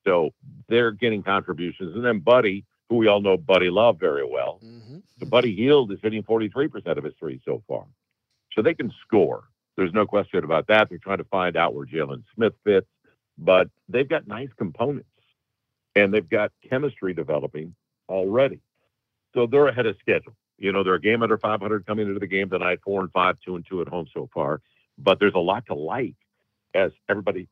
So 0.05 0.31
they're 0.69 0.93
getting 0.93 1.23
contributions. 1.23 1.95
And 1.95 2.05
then 2.05 2.21
Buddy, 2.21 2.65
who 2.88 2.97
we 2.97 3.09
all 3.09 3.21
know 3.21 3.37
Buddy 3.37 3.71
Love 3.71 3.99
very 3.99 4.26
well. 4.29 4.61
Mm-hmm. 4.65 4.99
So 5.19 5.26
Buddy 5.26 5.55
Hield 5.57 5.91
is 5.93 5.99
hitting 6.03 6.23
43% 6.23 6.99
of 6.99 7.05
his 7.05 7.15
threes 7.19 7.41
so 7.45 7.62
far. 7.67 7.87
So 8.53 8.62
they 8.62 8.75
can 8.75 8.93
score. 9.07 9.45
There's 9.76 9.93
no 9.93 10.07
question 10.07 10.45
about 10.45 10.69
that. 10.69 10.88
They're 10.88 10.99
trying 10.99 11.19
to 11.19 11.25
find 11.25 11.57
out 11.57 11.75
where 11.75 11.87
Jalen 11.87 12.23
Smith 12.35 12.55
fits, 12.65 12.87
but 13.37 13.69
they've 13.88 14.09
got 14.09 14.26
nice 14.26 14.49
components 14.57 15.09
and 15.95 16.12
they've 16.12 16.29
got 16.29 16.53
chemistry 16.69 17.12
developing 17.12 17.75
already. 18.08 18.60
So 19.34 19.46
they're 19.46 19.68
ahead 19.68 19.86
of 19.86 19.96
schedule. 20.00 20.34
You 20.58 20.72
know, 20.72 20.82
they're 20.82 20.94
a 20.94 21.00
game 21.00 21.22
under 21.22 21.36
500 21.36 21.86
coming 21.86 22.06
into 22.06 22.18
the 22.18 22.26
game 22.26 22.48
tonight, 22.48 22.80
four 22.82 23.00
and 23.00 23.12
five, 23.12 23.36
two 23.44 23.56
and 23.56 23.66
two 23.68 23.82
at 23.82 23.88
home 23.88 24.06
so 24.12 24.28
far. 24.32 24.60
But 24.98 25.20
there's 25.20 25.34
a 25.34 25.38
lot 25.38 25.66
to 25.66 25.75
like, 25.75 26.14
as 26.75 26.92
everybody 27.08 27.48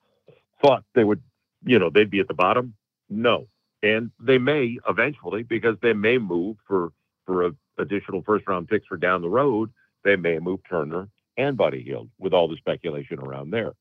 thought 0.62 0.84
they 0.94 1.04
would. 1.04 1.22
You 1.66 1.78
know, 1.78 1.90
they'd 1.90 2.10
be 2.10 2.20
at 2.20 2.28
the 2.28 2.34
bottom. 2.34 2.74
No, 3.08 3.46
and 3.82 4.10
they 4.18 4.38
may 4.38 4.78
eventually 4.88 5.42
because 5.42 5.76
they 5.82 5.92
may 5.92 6.18
move 6.18 6.56
for 6.66 6.92
for 7.26 7.46
a, 7.46 7.52
additional 7.78 8.22
first 8.22 8.46
round 8.46 8.68
picks 8.68 8.86
for 8.86 8.96
down 8.96 9.22
the 9.22 9.28
road. 9.28 9.70
They 10.04 10.16
may 10.16 10.38
move 10.38 10.60
Turner 10.68 11.08
and 11.36 11.56
Buddy 11.56 11.82
Hield 11.82 12.10
with 12.18 12.32
all 12.32 12.48
the 12.48 12.56
speculation 12.56 13.18
around 13.18 13.50
there. 13.50 13.72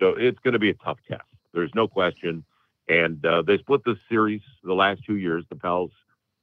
So 0.00 0.10
it's 0.16 0.38
going 0.40 0.52
to 0.52 0.58
be 0.58 0.70
a 0.70 0.74
tough 0.74 0.98
test. 1.08 1.22
There's 1.52 1.70
no 1.74 1.88
question. 1.88 2.44
And 2.88 3.24
uh, 3.24 3.42
they 3.42 3.58
split 3.58 3.82
the 3.84 3.96
series 4.08 4.40
the 4.64 4.74
last 4.74 5.02
two 5.04 5.16
years, 5.16 5.44
the 5.48 5.56
Pels 5.56 5.92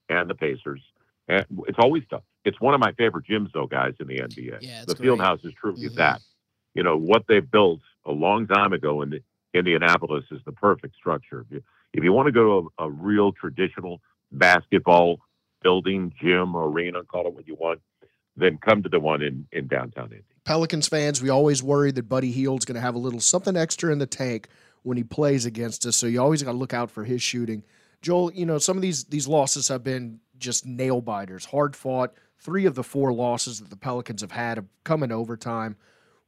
and 0.10 0.30
the 0.30 0.36
Pacers. 0.36 0.82
And 1.28 1.46
it's 1.68 1.78
always 1.80 2.04
tough. 2.10 2.24
It's 2.46 2.60
one 2.62 2.74
of 2.74 2.80
my 2.80 2.94
favorite 2.94 3.26
gyms, 3.30 3.52
though, 3.54 3.68
guys, 3.68 3.94
in 4.00 4.08
the 4.08 4.20
NBA. 4.20 4.60
Yeah, 4.62 4.86
the 4.86 4.96
great. 4.96 5.10
Fieldhouse 5.10 5.46
is 5.46 5.54
truly 5.54 5.88
mm-hmm. 5.88 5.96
that. 5.96 6.22
You 6.74 6.84
know 6.84 6.98
what 6.98 7.26
they 7.28 7.40
built 7.40 7.82
a 8.06 8.12
long 8.12 8.48
time 8.48 8.72
ago 8.72 9.02
in 9.02 9.10
the, 9.10 9.22
Indianapolis 9.54 10.26
is 10.32 10.42
the 10.46 10.52
perfect 10.52 10.96
structure. 10.96 11.42
If 11.42 11.52
you, 11.52 11.64
if 11.94 12.04
you 12.04 12.14
want 12.14 12.28
to 12.28 12.32
go 12.32 12.62
to 12.62 12.72
a, 12.78 12.86
a 12.86 12.90
real 12.90 13.32
traditional 13.32 14.02
basketball 14.32 15.20
building, 15.62 16.14
gym, 16.22 16.56
arena, 16.56 17.04
call 17.04 17.28
it 17.28 17.34
what 17.34 17.48
you 17.48 17.56
want, 17.56 17.82
then 18.36 18.58
come 18.58 18.84
to 18.84 18.90
the 18.90 19.00
one 19.00 19.22
in, 19.22 19.48
in 19.52 19.68
downtown 19.68 20.12
Indy. 20.12 20.24
Pelicans 20.46 20.88
fans, 20.88 21.22
we 21.22 21.30
always 21.30 21.64
worry 21.64 21.92
that 21.92 22.08
Buddy 22.08 22.32
Hield's 22.32 22.66
going 22.66 22.76
to 22.76 22.82
have 22.82 22.96
a 22.96 23.00
little 23.00 23.20
something 23.20 23.58
extra 23.58 23.92
in 23.92 24.00
the 24.00 24.06
tank 24.06 24.48
when 24.84 24.96
he 24.96 25.04
plays 25.04 25.46
against 25.46 25.86
us. 25.86 25.98
So 25.98 26.08
you 26.08 26.22
always 26.22 26.44
got 26.44 26.52
to 26.52 26.58
look 26.58 26.74
out 26.74 26.92
for 26.92 27.04
his 27.04 27.22
shooting. 27.22 27.64
Joel, 28.02 28.32
you 28.34 28.46
know, 28.46 28.58
some 28.58 28.78
of 28.78 28.82
these 28.82 29.06
these 29.06 29.28
losses 29.28 29.68
have 29.68 29.84
been 29.84 30.20
just 30.38 30.66
nail 30.66 31.02
biters, 31.02 31.46
hard 31.46 31.76
fought. 31.76 32.14
Three 32.40 32.66
of 32.66 32.76
the 32.76 32.84
four 32.84 33.12
losses 33.12 33.60
that 33.60 33.70
the 33.70 33.76
Pelicans 33.76 34.22
have 34.22 34.32
had 34.32 34.58
have 34.58 34.68
come 34.84 35.04
in 35.04 35.12
overtime. 35.12 35.76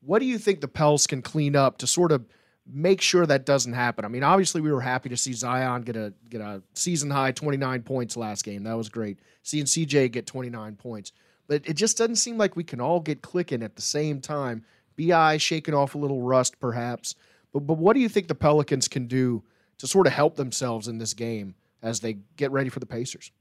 What 0.01 0.19
do 0.19 0.25
you 0.25 0.37
think 0.37 0.61
the 0.61 0.67
Pels 0.67 1.05
can 1.05 1.21
clean 1.21 1.55
up 1.55 1.77
to 1.79 1.87
sort 1.87 2.11
of 2.11 2.25
make 2.65 3.01
sure 3.01 3.25
that 3.25 3.45
doesn't 3.45 3.73
happen? 3.73 4.05
I 4.05 4.07
mean, 4.07 4.23
obviously 4.23 4.61
we 4.61 4.71
were 4.71 4.81
happy 4.81 5.09
to 5.09 5.17
see 5.17 5.33
Zion 5.33 5.83
get 5.83 5.95
a 5.95 6.13
get 6.29 6.41
a 6.41 6.63
season 6.73 7.11
high 7.11 7.31
29 7.31 7.83
points 7.83 8.17
last 8.17 8.43
game. 8.43 8.63
That 8.63 8.77
was 8.77 8.89
great. 8.89 9.19
Seeing 9.43 9.65
CJ 9.65 10.11
get 10.11 10.25
29 10.25 10.75
points. 10.75 11.11
But 11.47 11.67
it 11.67 11.73
just 11.73 11.97
doesn't 11.97 12.15
seem 12.15 12.37
like 12.37 12.55
we 12.55 12.63
can 12.63 12.81
all 12.81 12.99
get 12.99 13.21
clicking 13.21 13.63
at 13.63 13.75
the 13.75 13.81
same 13.81 14.21
time. 14.21 14.63
BI 14.97 15.37
shaking 15.37 15.73
off 15.73 15.95
a 15.95 15.97
little 15.97 16.21
rust 16.21 16.59
perhaps. 16.59 17.15
But 17.53 17.61
but 17.61 17.77
what 17.77 17.93
do 17.93 17.99
you 17.99 18.09
think 18.09 18.27
the 18.27 18.35
Pelicans 18.35 18.87
can 18.87 19.05
do 19.07 19.43
to 19.79 19.87
sort 19.87 20.07
of 20.07 20.13
help 20.13 20.35
themselves 20.35 20.87
in 20.87 20.97
this 20.97 21.13
game 21.13 21.55
as 21.81 21.99
they 22.01 22.17
get 22.37 22.51
ready 22.51 22.69
for 22.69 22.79
the 22.79 22.85
Pacers? 22.85 23.31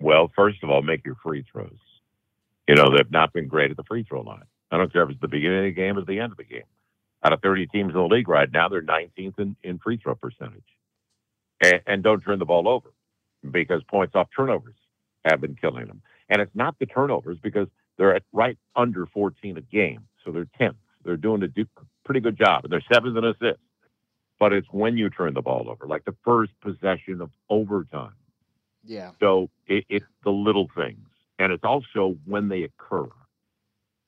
Well, 0.00 0.30
first 0.36 0.62
of 0.62 0.70
all, 0.70 0.82
make 0.82 1.04
your 1.06 1.16
free 1.22 1.44
throws. 1.50 1.78
You 2.68 2.74
know, 2.74 2.94
they've 2.94 3.10
not 3.10 3.32
been 3.32 3.48
great 3.48 3.70
at 3.70 3.76
the 3.76 3.84
free 3.84 4.04
throw 4.04 4.22
line. 4.22 4.44
I 4.70 4.76
don't 4.76 4.92
care 4.92 5.02
if 5.02 5.10
it's 5.10 5.20
the 5.20 5.28
beginning 5.28 5.58
of 5.58 5.64
the 5.64 5.70
game 5.72 5.96
or 5.96 6.04
the 6.04 6.20
end 6.20 6.32
of 6.32 6.38
the 6.38 6.44
game. 6.44 6.64
Out 7.24 7.32
of 7.32 7.40
30 7.42 7.66
teams 7.68 7.94
in 7.94 7.94
the 7.94 8.06
league 8.06 8.28
right 8.28 8.50
now, 8.52 8.68
they're 8.68 8.82
19th 8.82 9.38
in, 9.38 9.56
in 9.62 9.78
free 9.78 9.98
throw 10.02 10.14
percentage. 10.14 10.64
And, 11.62 11.80
and 11.86 12.02
don't 12.02 12.20
turn 12.20 12.38
the 12.38 12.44
ball 12.44 12.68
over 12.68 12.90
because 13.50 13.82
points 13.84 14.14
off 14.14 14.28
turnovers 14.34 14.74
have 15.24 15.40
been 15.40 15.54
killing 15.54 15.86
them. 15.86 16.02
And 16.28 16.42
it's 16.42 16.54
not 16.54 16.78
the 16.78 16.86
turnovers 16.86 17.38
because 17.42 17.68
they're 17.96 18.14
at 18.14 18.22
right 18.32 18.58
under 18.74 19.06
14 19.06 19.56
a 19.56 19.60
game. 19.60 20.00
So 20.24 20.32
they're 20.32 20.48
10th. 20.60 20.76
They're 21.04 21.16
doing 21.16 21.42
a 21.42 21.48
pretty 22.04 22.20
good 22.20 22.36
job. 22.36 22.64
And 22.64 22.72
they're 22.72 22.84
seventh 22.92 23.16
in 23.16 23.24
assists. 23.24 23.62
But 24.38 24.52
it's 24.52 24.68
when 24.70 24.96
you 24.96 25.10
turn 25.10 25.34
the 25.34 25.42
ball 25.42 25.70
over, 25.70 25.86
like 25.86 26.04
the 26.04 26.14
first 26.24 26.52
possession 26.60 27.20
of 27.20 27.30
overtime. 27.48 28.14
Yeah. 28.84 29.12
So 29.20 29.48
it, 29.66 29.84
it's 29.88 30.06
the 30.24 30.30
little 30.30 30.68
things. 30.76 31.06
And 31.38 31.52
it's 31.52 31.64
also 31.64 32.16
when 32.26 32.48
they 32.48 32.62
occur. 32.64 33.08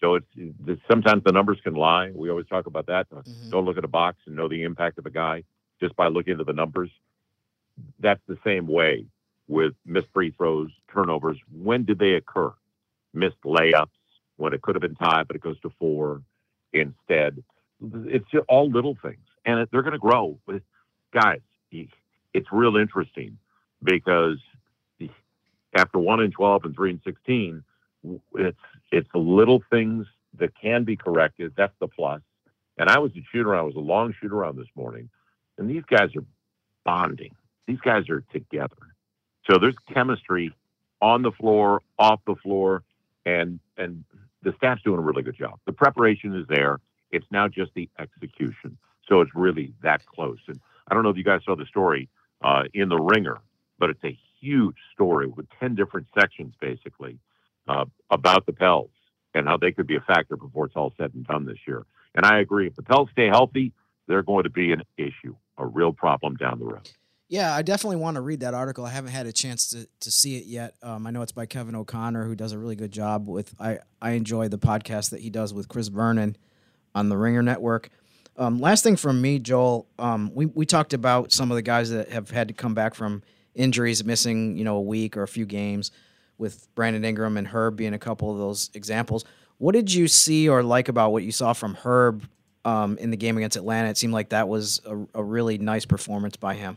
So 0.00 0.16
it's, 0.16 0.26
it's, 0.36 0.82
sometimes 0.90 1.24
the 1.24 1.32
numbers 1.32 1.58
can 1.64 1.74
lie. 1.74 2.10
We 2.14 2.28
always 2.28 2.46
talk 2.46 2.66
about 2.66 2.86
that. 2.86 3.08
Mm-hmm. 3.10 3.50
Don't 3.50 3.64
look 3.64 3.78
at 3.78 3.84
a 3.84 3.88
box 3.88 4.18
and 4.26 4.36
know 4.36 4.48
the 4.48 4.62
impact 4.62 4.98
of 4.98 5.06
a 5.06 5.10
guy 5.10 5.44
just 5.80 5.96
by 5.96 6.08
looking 6.08 6.38
at 6.38 6.46
the 6.46 6.52
numbers. 6.52 6.90
That's 8.00 8.20
the 8.28 8.38
same 8.44 8.66
way 8.66 9.06
with 9.48 9.72
missed 9.84 10.08
free 10.12 10.32
throws, 10.36 10.70
turnovers. 10.92 11.38
When 11.52 11.84
did 11.84 11.98
they 11.98 12.12
occur? 12.12 12.52
Missed 13.14 13.40
layups 13.44 13.88
when 14.36 14.52
it 14.52 14.62
could 14.62 14.74
have 14.74 14.82
been 14.82 14.96
tied, 14.96 15.26
but 15.28 15.36
it 15.36 15.42
goes 15.42 15.58
to 15.60 15.70
four 15.78 16.22
instead. 16.72 17.42
It's 18.06 18.26
all 18.48 18.70
little 18.70 18.96
things, 19.02 19.25
and 19.46 19.66
they're 19.72 19.82
going 19.82 19.92
to 19.92 19.98
grow. 19.98 20.38
Guys, 21.14 21.40
it's 22.34 22.48
real 22.52 22.76
interesting 22.76 23.38
because 23.82 24.38
after 25.74 25.98
one 25.98 26.20
and 26.20 26.32
twelve 26.32 26.64
and 26.64 26.74
three 26.74 26.90
and 26.90 27.00
sixteen, 27.04 27.62
it's 28.34 28.58
it's 28.92 29.08
little 29.14 29.62
things 29.70 30.06
that 30.38 30.50
can 30.60 30.84
be 30.84 30.96
corrected. 30.96 31.52
That's 31.56 31.74
the 31.80 31.88
plus. 31.88 32.20
And 32.78 32.90
I 32.90 32.98
was 32.98 33.12
a 33.16 33.24
shooter. 33.32 33.54
I 33.54 33.62
was 33.62 33.74
a 33.76 33.80
long 33.80 34.14
shooter 34.20 34.44
on 34.44 34.56
this 34.56 34.68
morning, 34.76 35.08
and 35.58 35.70
these 35.70 35.84
guys 35.88 36.14
are 36.16 36.24
bonding. 36.84 37.34
These 37.66 37.80
guys 37.80 38.08
are 38.10 38.22
together. 38.32 38.76
So 39.50 39.58
there's 39.58 39.76
chemistry 39.92 40.52
on 41.00 41.22
the 41.22 41.32
floor, 41.32 41.82
off 41.98 42.20
the 42.26 42.36
floor, 42.36 42.82
and 43.24 43.60
and 43.76 44.04
the 44.42 44.54
staff's 44.56 44.82
doing 44.82 44.98
a 44.98 45.02
really 45.02 45.22
good 45.22 45.36
job. 45.36 45.58
The 45.66 45.72
preparation 45.72 46.34
is 46.36 46.46
there. 46.48 46.80
It's 47.10 47.26
now 47.30 47.48
just 47.48 47.72
the 47.74 47.88
execution. 47.98 48.76
So 49.08 49.20
it's 49.20 49.34
really 49.34 49.72
that 49.82 50.04
close. 50.06 50.38
And 50.48 50.60
I 50.88 50.94
don't 50.94 51.02
know 51.02 51.10
if 51.10 51.16
you 51.16 51.24
guys 51.24 51.40
saw 51.44 51.56
the 51.56 51.66
story 51.66 52.08
uh, 52.42 52.64
in 52.74 52.88
the 52.88 52.96
Ringer, 52.96 53.38
but 53.78 53.90
it's 53.90 54.04
a 54.04 54.18
huge 54.40 54.76
story 54.92 55.26
with 55.26 55.46
ten 55.60 55.74
different 55.74 56.06
sections 56.18 56.54
basically 56.60 57.18
uh, 57.68 57.84
about 58.10 58.46
the 58.46 58.52
Pels 58.52 58.90
and 59.34 59.46
how 59.46 59.56
they 59.56 59.72
could 59.72 59.86
be 59.86 59.96
a 59.96 60.00
factor 60.00 60.36
before 60.36 60.66
it's 60.66 60.76
all 60.76 60.92
said 60.96 61.12
and 61.14 61.26
done 61.26 61.44
this 61.46 61.58
year. 61.66 61.84
And 62.14 62.24
I 62.24 62.40
agree. 62.40 62.66
If 62.66 62.76
the 62.76 62.82
Pels 62.82 63.10
stay 63.12 63.26
healthy, 63.26 63.72
they're 64.08 64.22
going 64.22 64.44
to 64.44 64.50
be 64.50 64.72
an 64.72 64.82
issue, 64.96 65.36
a 65.58 65.66
real 65.66 65.92
problem 65.92 66.36
down 66.36 66.58
the 66.58 66.64
road. 66.64 66.88
Yeah, 67.28 67.54
I 67.54 67.62
definitely 67.62 67.96
want 67.96 68.14
to 68.14 68.20
read 68.20 68.40
that 68.40 68.54
article. 68.54 68.84
I 68.84 68.90
haven't 68.90 69.10
had 69.10 69.26
a 69.26 69.32
chance 69.32 69.68
to, 69.70 69.88
to 70.00 70.10
see 70.12 70.36
it 70.36 70.46
yet. 70.46 70.74
Um, 70.80 71.06
I 71.06 71.10
know 71.10 71.22
it's 71.22 71.32
by 71.32 71.44
Kevin 71.44 71.74
O'Connor, 71.74 72.24
who 72.24 72.36
does 72.36 72.52
a 72.52 72.58
really 72.58 72.76
good 72.76 72.92
job 72.92 73.26
with. 73.26 73.52
I 73.58 73.80
I 74.00 74.12
enjoy 74.12 74.48
the 74.48 74.58
podcast 74.58 75.10
that 75.10 75.20
he 75.20 75.30
does 75.30 75.52
with 75.52 75.68
Chris 75.68 75.88
Vernon 75.88 76.36
on 76.94 77.08
the 77.08 77.16
Ringer 77.16 77.42
Network. 77.42 77.90
Um, 78.38 78.60
last 78.60 78.82
thing 78.82 78.96
from 78.96 79.20
me, 79.20 79.38
Joel. 79.38 79.86
Um, 79.98 80.30
we 80.34 80.46
we 80.46 80.66
talked 80.66 80.92
about 80.92 81.32
some 81.32 81.50
of 81.50 81.56
the 81.56 81.62
guys 81.62 81.90
that 81.90 82.10
have 82.10 82.30
had 82.30 82.48
to 82.48 82.54
come 82.54 82.74
back 82.74 82.94
from 82.94 83.22
injuries, 83.54 84.04
missing 84.04 84.56
you 84.56 84.64
know 84.64 84.76
a 84.76 84.82
week 84.82 85.16
or 85.16 85.22
a 85.22 85.28
few 85.28 85.46
games, 85.46 85.90
with 86.38 86.68
Brandon 86.74 87.04
Ingram 87.04 87.36
and 87.36 87.46
Herb 87.46 87.76
being 87.76 87.94
a 87.94 87.98
couple 87.98 88.30
of 88.30 88.38
those 88.38 88.70
examples. 88.74 89.24
What 89.58 89.72
did 89.72 89.92
you 89.92 90.06
see 90.06 90.48
or 90.48 90.62
like 90.62 90.88
about 90.88 91.12
what 91.12 91.22
you 91.22 91.32
saw 91.32 91.54
from 91.54 91.74
Herb 91.74 92.28
um, 92.64 92.98
in 92.98 93.10
the 93.10 93.16
game 93.16 93.38
against 93.38 93.56
Atlanta? 93.56 93.88
It 93.88 93.96
seemed 93.96 94.12
like 94.12 94.28
that 94.28 94.48
was 94.48 94.82
a, 94.84 95.06
a 95.14 95.24
really 95.24 95.56
nice 95.56 95.86
performance 95.86 96.36
by 96.36 96.54
him. 96.54 96.76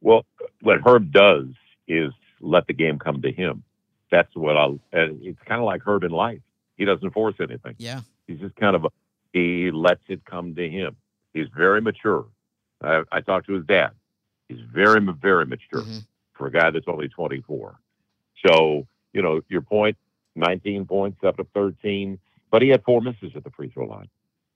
Well, 0.00 0.24
what 0.60 0.78
Herb 0.86 1.10
does 1.10 1.46
is 1.88 2.12
let 2.40 2.68
the 2.68 2.74
game 2.74 3.00
come 3.00 3.22
to 3.22 3.32
him. 3.32 3.64
That's 4.12 4.32
what 4.36 4.56
I'll. 4.56 4.78
It's 4.92 5.40
kind 5.46 5.60
of 5.60 5.64
like 5.64 5.82
Herb 5.84 6.04
in 6.04 6.12
life. 6.12 6.40
He 6.76 6.84
doesn't 6.84 7.10
force 7.10 7.34
anything. 7.40 7.74
Yeah. 7.78 8.02
He's 8.28 8.38
just 8.38 8.54
kind 8.54 8.76
of 8.76 8.84
a, 8.84 8.88
he 9.36 9.70
lets 9.70 10.02
it 10.08 10.24
come 10.24 10.54
to 10.54 10.68
him. 10.68 10.96
He's 11.34 11.48
very 11.54 11.80
mature. 11.82 12.26
I, 12.82 13.02
I 13.12 13.20
talked 13.20 13.46
to 13.48 13.54
his 13.54 13.66
dad. 13.66 13.90
He's 14.48 14.60
very 14.72 15.00
very 15.20 15.46
mature 15.46 15.82
Mm-hmm. 15.82 15.98
for 16.34 16.46
a 16.46 16.52
guy 16.52 16.70
that's 16.70 16.88
only 16.88 17.08
24. 17.08 17.78
So 18.46 18.86
you 19.12 19.22
know 19.22 19.40
your 19.48 19.62
point, 19.62 19.96
19 20.36 20.86
points 20.86 21.18
up 21.24 21.36
to 21.38 21.44
13, 21.54 22.18
but 22.50 22.62
he 22.62 22.68
had 22.68 22.82
four 22.84 23.00
misses 23.00 23.32
at 23.34 23.44
the 23.44 23.50
free 23.50 23.70
throw 23.70 23.86
line. 23.86 24.08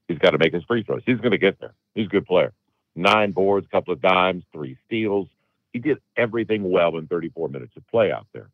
He's 0.09 0.19
got 0.19 0.31
to 0.31 0.39
make 0.39 0.53
his 0.55 0.65
free 0.65 0.83
throws. 0.83 1.03
He's 1.07 1.19
going 1.19 1.31
to 1.33 1.39
get 1.39 1.61
there. 1.61 1.75
He's 1.95 2.07
a 2.07 2.11
good 2.11 2.27
player. 2.27 2.53
Nine 2.97 3.33
boards, 3.33 3.67
a 3.67 3.71
couple 3.71 3.93
of 3.93 4.01
dimes, 4.01 4.45
three 4.53 4.77
steals. 4.87 5.29
He 5.73 5.79
did 5.79 5.99
everything 6.17 6.69
well 6.71 6.97
in 6.99 7.07
34 7.07 7.49
minutes 7.49 7.77
of 7.77 7.87
play 7.87 8.11
out 8.11 8.27
there 8.33 8.51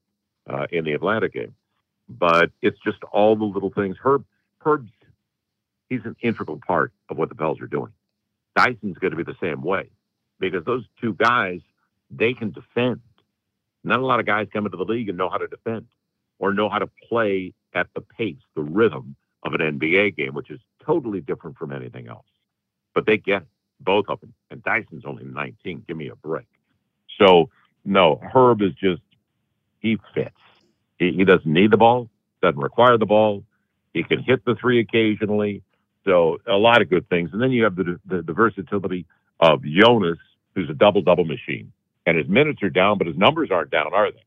uh, 0.49 0.67
in 0.71 0.85
the 0.85 0.93
Atlanta 0.93 1.29
game. 1.29 1.55
But 2.09 2.51
it's 2.63 2.79
just 2.85 3.03
all 3.13 3.35
the 3.37 3.45
little 3.45 3.71
things. 3.71 3.97
Herb, 4.05 4.25
Herb's, 4.61 4.91
he's 5.89 6.05
an 6.05 6.17
integral 6.21 6.61
part 6.67 6.93
of 7.09 7.19
what 7.19 7.29
the 7.29 7.35
Pels 7.35 7.61
are 7.61 7.67
doing. 7.67 7.93
Dyson's 8.57 8.99
going 8.99 9.11
to 9.13 9.17
be 9.17 9.23
the 9.23 9.37
same 9.41 9.63
way 9.63 9.91
because 10.39 10.65
those 10.65 10.85
two 11.01 11.15
guys, 11.15 11.61
they 12.11 12.35
can 12.35 12.51
defend. 12.51 13.01
Not 13.85 14.01
a 14.01 14.07
lot 14.07 14.21
of 14.21 14.27
guys 14.27 14.49
come 14.53 14.67
into 14.67 14.77
the 14.77 14.85
league 14.85 15.09
and 15.09 15.19
know 15.19 15.29
how 15.29 15.39
to 15.39 15.47
defend 15.47 15.87
or 16.39 16.53
know 16.53 16.69
how 16.69 16.79
to 16.79 16.89
play 17.09 17.53
at 17.75 17.89
the 17.95 18.01
pace, 18.01 18.37
the 18.55 18.63
rhythm 18.63 19.17
of 19.43 19.53
an 19.55 19.79
NBA 19.79 20.17
game, 20.17 20.35
which 20.35 20.51
is 20.51 20.61
totally 20.85 21.21
different 21.21 21.57
from 21.57 21.73
anything 21.73 22.09
else. 22.09 22.27
But 22.95 23.07
they 23.07 23.19
get 23.19 23.43
it, 23.43 23.49
both 23.81 24.07
of 24.09 24.21
them. 24.21 24.35
And 24.51 24.63
Dyson's 24.63 25.05
only 25.05 25.25
19. 25.25 25.85
Give 25.87 25.97
me 25.97 26.09
a 26.09 26.17
break. 26.17 26.47
So, 27.19 27.51
no, 27.85 28.21
Herb 28.33 28.63
is 28.63 28.73
just, 28.73 29.03
he 29.81 29.99
fits. 30.15 30.35
He, 30.99 31.13
he 31.13 31.25
doesn't 31.25 31.47
need 31.51 31.71
the 31.71 31.77
ball, 31.77 32.09
doesn't 32.43 32.61
require 32.61 32.99
the 32.99 33.07
ball. 33.07 33.45
He 33.93 34.03
can 34.03 34.23
hit 34.23 34.45
the 34.45 34.55
three 34.55 34.81
occasionally. 34.81 35.63
So, 36.07 36.39
a 36.49 36.57
lot 36.57 36.83
of 36.83 36.91
good 36.91 37.09
things. 37.11 37.31
And 37.35 37.43
then 37.43 37.53
you 37.53 37.65
have 37.65 37.77
the, 37.77 38.01
the, 38.07 38.23
the 38.23 38.35
versatility 38.35 39.07
of 39.41 39.63
Jonas, 39.65 40.19
who's 40.55 40.71
a 40.71 40.75
double 40.75 41.03
double 41.03 41.27
machine. 41.27 41.73
And 42.07 42.19
his 42.19 42.29
minutes 42.29 42.63
are 42.63 42.71
down, 42.71 42.99
but 42.99 43.09
his 43.09 43.17
numbers 43.19 43.51
aren't 43.53 43.71
down, 43.73 43.95
are 43.95 44.13
they? 44.13 44.25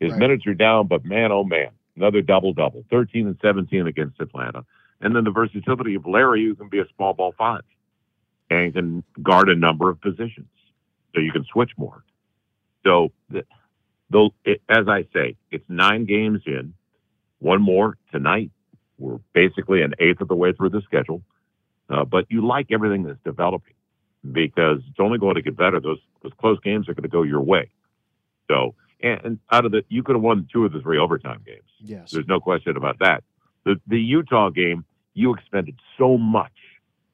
His 0.00 0.12
Right. 0.12 0.20
minutes 0.20 0.46
are 0.46 0.54
down, 0.54 0.88
but 0.88 1.04
man, 1.04 1.32
oh 1.32 1.44
man, 1.44 1.70
another 1.96 2.22
double 2.22 2.52
double, 2.54 2.84
13 2.90 3.26
and 3.28 3.38
17 3.42 3.86
against 3.86 4.20
Atlanta. 4.20 4.64
And 5.00 5.14
then 5.16 5.24
the 5.24 5.30
versatility 5.30 5.94
of 5.96 6.06
Larry, 6.06 6.44
who 6.46 6.54
can 6.56 6.68
be 6.68 6.80
a 6.80 6.86
small 6.96 7.14
ball 7.14 7.34
five 7.38 7.62
and 8.50 8.74
can 8.74 9.04
guard 9.22 9.48
a 9.48 9.56
number 9.56 9.90
of 9.90 10.00
positions. 10.00 10.48
So 11.14 11.20
you 11.20 11.32
can 11.32 11.44
switch 11.52 11.72
more. 11.76 12.04
So, 12.84 13.12
though, 14.10 14.30
it, 14.44 14.62
as 14.68 14.88
I 14.88 15.06
say, 15.14 15.36
it's 15.50 15.64
nine 15.68 16.06
games 16.06 16.42
in, 16.46 16.74
one 17.40 17.62
more 17.62 17.96
tonight. 18.12 18.50
We're 19.00 19.18
basically 19.32 19.82
an 19.82 19.94
eighth 19.98 20.20
of 20.20 20.28
the 20.28 20.36
way 20.36 20.52
through 20.52 20.70
the 20.70 20.82
schedule. 20.82 21.22
Uh, 21.88 22.04
but 22.04 22.26
you 22.28 22.46
like 22.46 22.68
everything 22.70 23.02
that's 23.02 23.18
developing 23.24 23.74
because 24.30 24.78
it's 24.88 25.00
only 25.00 25.18
going 25.18 25.34
to 25.34 25.42
get 25.42 25.56
better. 25.56 25.80
Those 25.80 25.98
those 26.22 26.32
close 26.38 26.60
games 26.60 26.88
are 26.88 26.94
going 26.94 27.02
to 27.02 27.08
go 27.08 27.22
your 27.22 27.40
way. 27.40 27.70
So, 28.48 28.74
and, 29.02 29.20
and 29.24 29.38
out 29.50 29.64
of 29.64 29.72
the, 29.72 29.82
you 29.88 30.02
could 30.02 30.14
have 30.14 30.22
won 30.22 30.46
two 30.52 30.64
of 30.64 30.72
the 30.72 30.80
three 30.80 30.98
overtime 30.98 31.42
games. 31.44 31.64
Yes. 31.80 32.10
There's 32.12 32.28
no 32.28 32.38
question 32.40 32.76
about 32.76 32.98
that. 33.00 33.24
The 33.64 33.80
the 33.86 33.98
Utah 33.98 34.50
game, 34.50 34.84
you 35.14 35.34
expended 35.34 35.76
so 35.98 36.16
much 36.18 36.52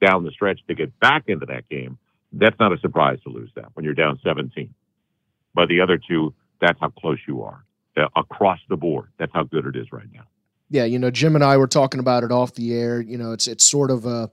down 0.01 0.23
the 0.23 0.31
stretch 0.31 0.59
to 0.67 0.75
get 0.75 0.97
back 0.99 1.23
into 1.27 1.45
that 1.47 1.67
game. 1.69 1.97
That's 2.33 2.59
not 2.59 2.73
a 2.73 2.77
surprise 2.79 3.19
to 3.23 3.29
lose 3.29 3.49
that 3.55 3.69
when 3.73 3.85
you're 3.85 3.93
down 3.93 4.19
17. 4.23 4.73
But 5.55 5.69
the 5.69 5.81
other 5.81 5.97
two, 5.97 6.33
that's 6.61 6.79
how 6.79 6.89
close 6.89 7.17
you 7.27 7.41
are 7.41 7.63
uh, 7.95 8.07
across 8.15 8.59
the 8.69 8.75
board. 8.75 9.09
That's 9.17 9.31
how 9.33 9.43
good 9.43 9.65
it 9.65 9.75
is 9.75 9.91
right 9.91 10.07
now. 10.13 10.25
Yeah, 10.69 10.83
you 10.85 10.99
know, 10.99 11.11
Jim 11.11 11.35
and 11.35 11.43
I 11.43 11.57
were 11.57 11.67
talking 11.67 11.99
about 11.99 12.23
it 12.23 12.31
off 12.31 12.53
the 12.53 12.73
air. 12.73 12.99
You 12.99 13.17
know, 13.17 13.31
it's 13.31 13.47
it's 13.47 13.63
sort 13.63 13.91
of 13.91 14.05
a 14.05 14.29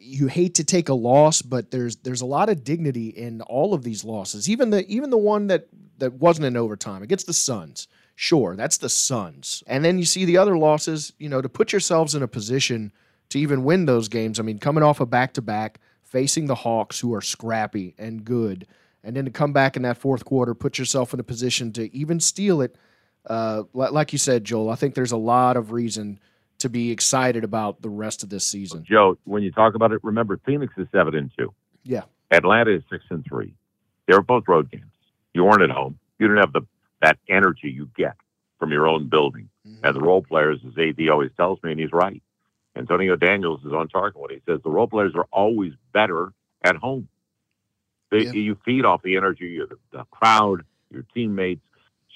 you 0.00 0.26
hate 0.26 0.54
to 0.54 0.64
take 0.64 0.88
a 0.88 0.94
loss, 0.94 1.42
but 1.42 1.70
there's 1.70 1.96
there's 1.96 2.20
a 2.20 2.26
lot 2.26 2.48
of 2.48 2.64
dignity 2.64 3.08
in 3.08 3.40
all 3.42 3.74
of 3.74 3.82
these 3.82 4.04
losses. 4.04 4.48
Even 4.48 4.70
the 4.70 4.86
even 4.88 5.10
the 5.10 5.18
one 5.18 5.46
that 5.48 5.68
that 5.98 6.14
wasn't 6.14 6.46
in 6.46 6.56
overtime 6.56 7.02
against 7.02 7.26
the 7.26 7.32
Suns. 7.32 7.88
Sure, 8.16 8.54
that's 8.56 8.78
the 8.78 8.88
Suns. 8.88 9.62
And 9.66 9.84
then 9.84 9.98
you 9.98 10.04
see 10.04 10.24
the 10.24 10.36
other 10.36 10.56
losses, 10.56 11.12
you 11.18 11.28
know, 11.28 11.42
to 11.42 11.48
put 11.48 11.72
yourselves 11.72 12.14
in 12.14 12.22
a 12.22 12.28
position 12.28 12.92
to 13.30 13.38
even 13.38 13.64
win 13.64 13.86
those 13.86 14.08
games. 14.08 14.38
I 14.38 14.42
mean, 14.42 14.58
coming 14.58 14.84
off 14.84 15.00
a 15.00 15.06
back 15.06 15.34
to 15.34 15.42
back, 15.42 15.80
facing 16.02 16.46
the 16.46 16.54
Hawks 16.54 17.00
who 17.00 17.12
are 17.14 17.20
scrappy 17.20 17.94
and 17.98 18.24
good, 18.24 18.66
and 19.02 19.16
then 19.16 19.24
to 19.24 19.30
come 19.30 19.52
back 19.52 19.76
in 19.76 19.82
that 19.82 19.98
fourth 19.98 20.24
quarter, 20.24 20.54
put 20.54 20.78
yourself 20.78 21.12
in 21.12 21.20
a 21.20 21.24
position 21.24 21.72
to 21.72 21.94
even 21.94 22.20
steal 22.20 22.60
it. 22.60 22.76
Uh, 23.26 23.64
like 23.72 24.12
you 24.12 24.18
said, 24.18 24.44
Joel, 24.44 24.70
I 24.70 24.74
think 24.74 24.94
there's 24.94 25.12
a 25.12 25.16
lot 25.16 25.56
of 25.56 25.72
reason 25.72 26.18
to 26.58 26.68
be 26.68 26.90
excited 26.90 27.44
about 27.44 27.82
the 27.82 27.88
rest 27.88 28.22
of 28.22 28.28
this 28.28 28.46
season. 28.46 28.84
Joe, 28.88 29.18
when 29.24 29.42
you 29.42 29.50
talk 29.50 29.74
about 29.74 29.92
it, 29.92 30.00
remember 30.02 30.38
Phoenix 30.44 30.72
is 30.76 30.86
seven 30.92 31.14
and 31.14 31.30
two. 31.36 31.52
Yeah. 31.84 32.02
Atlanta 32.30 32.74
is 32.74 32.82
six 32.90 33.04
and 33.10 33.24
three. 33.24 33.54
They 34.06 34.14
were 34.14 34.22
both 34.22 34.44
road 34.48 34.70
games. 34.70 34.84
You 35.32 35.44
weren't 35.44 35.62
at 35.62 35.70
home. 35.70 35.98
You 36.18 36.28
didn't 36.28 36.40
have 36.40 36.52
the 36.52 36.62
that 37.02 37.18
energy 37.28 37.70
you 37.70 37.90
get 37.96 38.16
from 38.58 38.70
your 38.70 38.86
own 38.86 39.08
building. 39.08 39.48
And 39.82 39.94
the 39.94 40.00
role 40.00 40.22
players, 40.22 40.60
as 40.66 40.72
AD 40.78 41.08
always 41.10 41.30
tells 41.36 41.62
me, 41.62 41.72
and 41.72 41.80
he's 41.80 41.92
right. 41.92 42.22
Antonio 42.76 43.16
Daniels 43.16 43.60
is 43.64 43.72
on 43.72 43.88
target 43.88 44.20
when 44.20 44.30
he 44.30 44.40
says 44.46 44.60
the 44.64 44.70
role 44.70 44.86
players 44.86 45.12
are 45.14 45.26
always 45.30 45.72
better 45.92 46.32
at 46.62 46.76
home. 46.76 47.08
They, 48.10 48.24
Yeah. 48.24 48.32
You 48.32 48.58
feed 48.64 48.84
off 48.84 49.02
the 49.02 49.16
energy 49.16 49.58
of 49.58 49.68
the, 49.68 49.76
the 49.92 50.04
crowd, 50.10 50.64
your 50.90 51.04
teammates. 51.14 51.62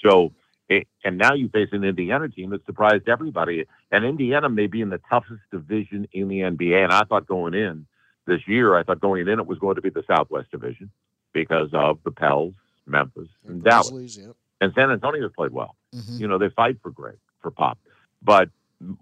So, 0.02 0.32
eh, 0.70 0.82
and 1.04 1.18
now 1.18 1.34
you 1.34 1.48
face 1.48 1.68
an 1.72 1.84
Indiana 1.84 2.28
team 2.28 2.50
that 2.50 2.64
surprised 2.66 3.08
everybody. 3.08 3.64
And 3.90 4.04
Indiana 4.04 4.48
may 4.48 4.66
be 4.66 4.80
in 4.80 4.90
the 4.90 5.00
toughest 5.10 5.40
division 5.50 6.06
in 6.12 6.28
the 6.28 6.40
NBA. 6.40 6.84
And 6.84 6.92
I 6.92 7.02
thought 7.04 7.26
going 7.26 7.54
in 7.54 7.86
this 8.26 8.46
year, 8.46 8.76
I 8.76 8.82
thought 8.82 9.00
going 9.00 9.26
in 9.28 9.38
it 9.38 9.46
was 9.46 9.58
going 9.58 9.76
to 9.76 9.80
be 9.82 9.90
the 9.90 10.04
Southwest 10.06 10.50
Division 10.50 10.90
because 11.32 11.70
of 11.72 11.98
the 12.04 12.10
Pels, 12.10 12.54
Memphis, 12.86 13.28
and 13.46 13.62
Dallas. 13.62 13.90
Grizzlies, 13.90 14.18
yeah. 14.18 14.32
And 14.60 14.72
San 14.74 14.90
Antonio's 14.90 15.32
played 15.36 15.52
well. 15.52 15.76
Mhm. 15.94 16.20
You 16.20 16.28
know, 16.28 16.38
they 16.38 16.48
fight 16.50 16.78
for 16.82 16.90
great 16.90 17.18
for 17.40 17.50
pop. 17.50 17.78
But 18.22 18.50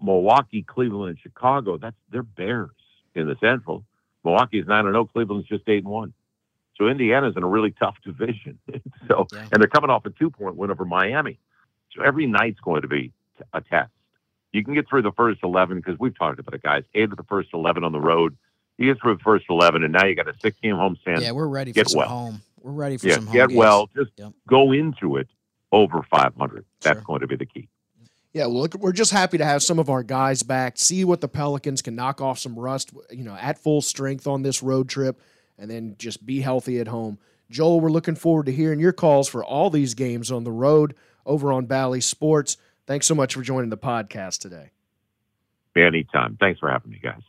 Milwaukee, 0.01 0.63
Cleveland, 0.63 1.09
and 1.09 1.19
Chicago, 1.19 1.77
that's 1.77 1.95
they're 2.11 2.23
bears 2.23 2.69
in 3.15 3.27
the 3.27 3.35
Central. 3.39 3.83
Milwaukee's 4.23 4.67
nine 4.67 4.85
and 4.85 4.93
zero. 4.93 5.05
Cleveland's 5.05 5.47
just 5.47 5.67
eight 5.67 5.83
and 5.83 5.91
one. 5.91 6.13
So 6.77 6.87
Indiana's 6.87 7.35
in 7.35 7.43
a 7.43 7.47
really 7.47 7.71
tough 7.71 7.95
division. 8.05 8.59
so 9.07 9.27
Yeah. 9.33 9.47
and 9.51 9.61
they're 9.61 9.67
coming 9.67 9.89
off 9.89 10.05
a 10.05 10.09
two 10.11 10.29
point 10.29 10.55
win 10.55 10.69
over 10.71 10.85
Miami. 10.85 11.39
So 11.97 12.03
every 12.03 12.27
night's 12.27 12.59
going 12.59 12.83
to 12.83 12.87
be 12.87 13.11
a 13.53 13.61
test. 13.61 13.91
You 14.53 14.63
can 14.63 14.73
get 14.73 14.87
through 14.87 15.01
the 15.01 15.11
first 15.11 15.39
eleven 15.43 15.77
because 15.77 15.99
we've 15.99 16.17
talked 16.17 16.39
about 16.39 16.53
it, 16.53 16.63
guys. 16.63 16.83
Eight 16.95 17.11
of 17.11 17.17
the 17.17 17.23
first 17.23 17.49
eleven 17.53 17.83
on 17.83 17.91
the 17.91 17.99
road. 17.99 18.37
You 18.77 18.93
get 18.93 19.01
through 19.01 19.15
the 19.17 19.23
first 19.23 19.45
eleven, 19.49 19.83
and 19.83 19.91
now 19.93 20.05
you 20.05 20.15
got 20.15 20.27
a 20.27 20.33
six 20.41 20.57
game 20.61 20.75
homestand. 20.75 21.21
Yeah, 21.21 21.31
we're 21.31 21.47
ready 21.47 21.71
for 21.71 21.75
get 21.75 21.89
some 21.89 21.99
well. 21.99 22.07
home. 22.07 22.41
We're 22.61 22.71
ready 22.71 22.97
for 22.97 23.07
yeah, 23.07 23.15
some 23.15 23.25
home 23.27 23.33
get 23.33 23.49
games. 23.49 23.57
well. 23.57 23.89
Just 23.95 24.11
Yep. 24.17 24.33
go 24.47 24.71
into 24.71 25.17
it 25.17 25.27
over 25.71 26.01
500. 26.09 26.65
That's 26.81 26.95
Sure. 26.97 27.03
going 27.03 27.19
to 27.21 27.27
be 27.27 27.35
the 27.35 27.45
key. 27.45 27.67
Yeah, 28.33 28.45
well, 28.45 28.61
look, 28.61 28.75
we're 28.75 28.91
just 28.93 29.11
happy 29.11 29.37
to 29.37 29.45
have 29.45 29.63
some 29.63 29.79
of 29.79 29.89
our 29.89 30.03
guys 30.03 30.43
back. 30.43 30.77
See 30.77 31.03
what 31.03 31.21
the 31.21 31.27
Pelicans 31.27 31.81
can 31.81 31.95
knock 31.95 32.21
off 32.21 32.39
some 32.39 32.57
rust, 32.57 32.91
you 33.11 33.23
know, 33.23 33.35
at 33.35 33.57
full 33.57 33.81
strength 33.81 34.27
on 34.27 34.43
this 34.43 34.61
road 34.61 34.89
trip, 34.89 35.19
and 35.57 35.69
then 35.71 35.95
just 35.97 36.25
be 36.25 36.41
healthy 36.41 36.79
at 36.79 36.87
home. 36.87 37.17
Joel, 37.49 37.79
we're 37.79 37.89
looking 37.89 38.15
forward 38.15 38.45
to 38.47 38.51
hearing 38.51 38.79
your 38.79 38.91
calls 38.93 39.27
for 39.27 39.43
all 39.43 39.69
these 39.69 39.93
games 39.93 40.31
on 40.31 40.43
the 40.43 40.51
road 40.51 40.93
over 41.27 41.53
on 41.53 41.65
Bally 41.65 42.01
Sports. 42.01 42.57
Thanks 42.87 43.05
so 43.05 43.13
much 43.13 43.35
for 43.35 43.41
joining 43.41 43.69
the 43.69 43.77
podcast 43.77 44.39
today. 44.39 44.71
Anytime. 45.75 46.37
Thanks 46.39 46.59
for 46.59 46.71
having 46.71 46.91
me, 46.91 46.99
guys. 46.99 47.21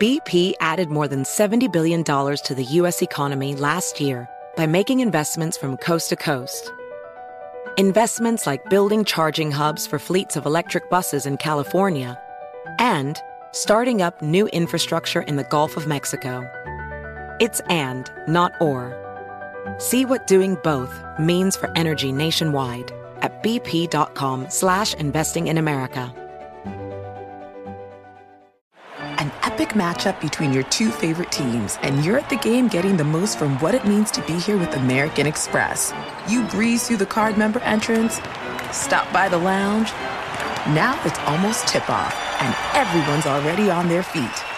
BP 0.00 0.52
added 0.60 0.90
more 0.90 1.08
than 1.08 1.24
$70 1.24 1.72
billion 1.72 2.04
to 2.04 2.54
the 2.56 2.64
U.S. 2.64 3.02
economy 3.02 3.56
last 3.56 4.00
year 4.00 4.28
by 4.56 4.64
making 4.64 5.00
investments 5.00 5.58
from 5.58 5.76
coast 5.76 6.08
to 6.10 6.16
coast. 6.16 6.72
Investments 7.76 8.46
like 8.46 8.70
building 8.70 9.04
charging 9.04 9.50
hubs 9.50 9.88
for 9.88 9.98
fleets 9.98 10.36
of 10.36 10.46
electric 10.46 10.88
buses 10.88 11.26
in 11.26 11.36
California 11.36 12.16
and 12.78 13.20
starting 13.52 14.00
up 14.00 14.22
new 14.22 14.46
infrastructure 14.48 15.22
in 15.22 15.34
the 15.34 15.44
Gulf 15.44 15.76
of 15.76 15.88
Mexico. 15.88 16.48
It's 17.40 17.60
and, 17.70 18.10
not 18.26 18.60
or. 18.60 18.96
See 19.78 20.04
what 20.04 20.26
doing 20.26 20.56
both 20.64 20.92
means 21.20 21.56
for 21.56 21.70
energy 21.76 22.10
nationwide 22.10 22.90
at 23.22 23.44
bp.com 23.44 24.50
slash 24.50 24.94
investing 24.94 25.46
in 25.46 25.58
America. 25.58 26.12
An 29.20 29.30
epic 29.42 29.70
matchup 29.70 30.20
between 30.20 30.52
your 30.52 30.64
two 30.64 30.90
favorite 30.90 31.30
teams, 31.30 31.78
and 31.82 32.04
you're 32.04 32.18
at 32.18 32.28
the 32.28 32.36
game 32.36 32.66
getting 32.66 32.96
the 32.96 33.04
most 33.04 33.38
from 33.38 33.56
what 33.60 33.74
it 33.74 33.86
means 33.86 34.10
to 34.12 34.22
be 34.22 34.34
here 34.34 34.58
with 34.58 34.74
American 34.74 35.26
Express. 35.26 35.92
You 36.28 36.42
breeze 36.48 36.88
through 36.88 36.96
the 36.96 37.06
card 37.06 37.38
member 37.38 37.60
entrance, 37.60 38.20
stop 38.72 39.12
by 39.12 39.28
the 39.28 39.38
lounge. 39.38 39.90
Now 40.74 41.00
it's 41.04 41.18
almost 41.20 41.68
tip 41.68 41.88
off, 41.88 42.14
and 42.40 42.54
everyone's 42.74 43.26
already 43.26 43.70
on 43.70 43.88
their 43.88 44.02
feet. 44.02 44.57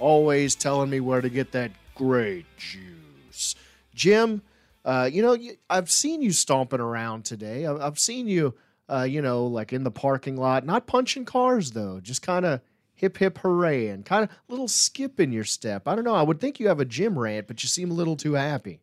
always 0.00 0.54
telling 0.54 0.90
me 0.90 1.00
where 1.00 1.20
to 1.20 1.28
get 1.28 1.52
that 1.52 1.70
great 1.94 2.46
juice. 2.56 3.54
Jim, 3.94 4.42
uh, 4.84 5.08
you 5.12 5.22
know, 5.22 5.36
I've 5.68 5.90
seen 5.90 6.22
you 6.22 6.32
stomping 6.32 6.80
around 6.80 7.24
today. 7.24 7.66
I've 7.66 7.98
seen 7.98 8.26
you, 8.26 8.54
uh, 8.88 9.02
you 9.02 9.22
know, 9.22 9.46
like 9.46 9.72
in 9.72 9.84
the 9.84 9.90
parking 9.90 10.36
lot, 10.36 10.64
not 10.64 10.86
punching 10.86 11.26
cars 11.26 11.72
though, 11.72 12.00
just 12.00 12.22
kind 12.22 12.46
of 12.46 12.60
hip 12.94 13.16
hip 13.16 13.38
hooray 13.38 13.88
and 13.88 14.04
kind 14.04 14.24
of 14.24 14.30
little 14.48 14.68
skip 14.68 15.20
in 15.20 15.32
your 15.32 15.44
step. 15.44 15.86
I 15.86 15.94
don't 15.94 16.04
know. 16.04 16.14
I 16.14 16.22
would 16.22 16.40
think 16.40 16.60
you 16.60 16.68
have 16.68 16.80
a 16.80 16.84
Jim 16.84 17.18
rant, 17.18 17.46
but 17.46 17.62
you 17.62 17.68
seem 17.68 17.90
a 17.90 17.94
little 17.94 18.16
too 18.16 18.34
happy. 18.34 18.80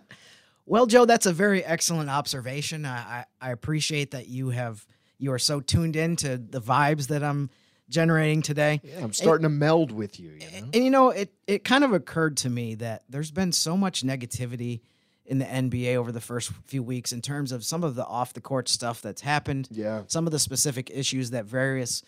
well, 0.66 0.86
Joe, 0.86 1.04
that's 1.04 1.26
a 1.26 1.32
very 1.32 1.64
excellent 1.64 2.10
observation. 2.10 2.84
I, 2.86 2.96
I, 2.98 3.24
I 3.40 3.50
appreciate 3.50 4.12
that 4.12 4.28
you 4.28 4.50
have 4.50 4.86
you 5.18 5.32
are 5.32 5.38
so 5.38 5.60
tuned 5.60 5.96
in 5.96 6.16
to 6.16 6.38
the 6.38 6.60
vibes 6.60 7.08
that 7.08 7.22
I'm 7.22 7.50
generating 7.90 8.40
today. 8.40 8.80
Yeah, 8.82 9.02
I'm 9.02 9.12
starting 9.12 9.44
and, 9.44 9.54
to 9.54 9.58
meld 9.58 9.92
with 9.92 10.18
you. 10.18 10.30
you 10.30 10.38
know? 10.38 10.46
And, 10.54 10.74
and 10.74 10.84
you 10.84 10.90
know, 10.90 11.10
it 11.10 11.34
it 11.46 11.64
kind 11.64 11.84
of 11.84 11.92
occurred 11.92 12.38
to 12.38 12.50
me 12.50 12.76
that 12.76 13.02
there's 13.08 13.30
been 13.30 13.52
so 13.52 13.76
much 13.76 14.02
negativity 14.02 14.80
in 15.26 15.38
the 15.38 15.44
NBA 15.44 15.96
over 15.96 16.10
the 16.10 16.20
first 16.20 16.50
few 16.66 16.82
weeks 16.82 17.12
in 17.12 17.20
terms 17.20 17.52
of 17.52 17.64
some 17.64 17.84
of 17.84 17.94
the 17.94 18.04
off 18.04 18.32
the 18.32 18.40
court 18.40 18.68
stuff 18.68 19.02
that's 19.02 19.20
happened. 19.20 19.68
Yeah. 19.70 20.02
Some 20.08 20.26
of 20.26 20.32
the 20.32 20.38
specific 20.38 20.90
issues 20.92 21.30
that 21.30 21.44
various 21.44 22.02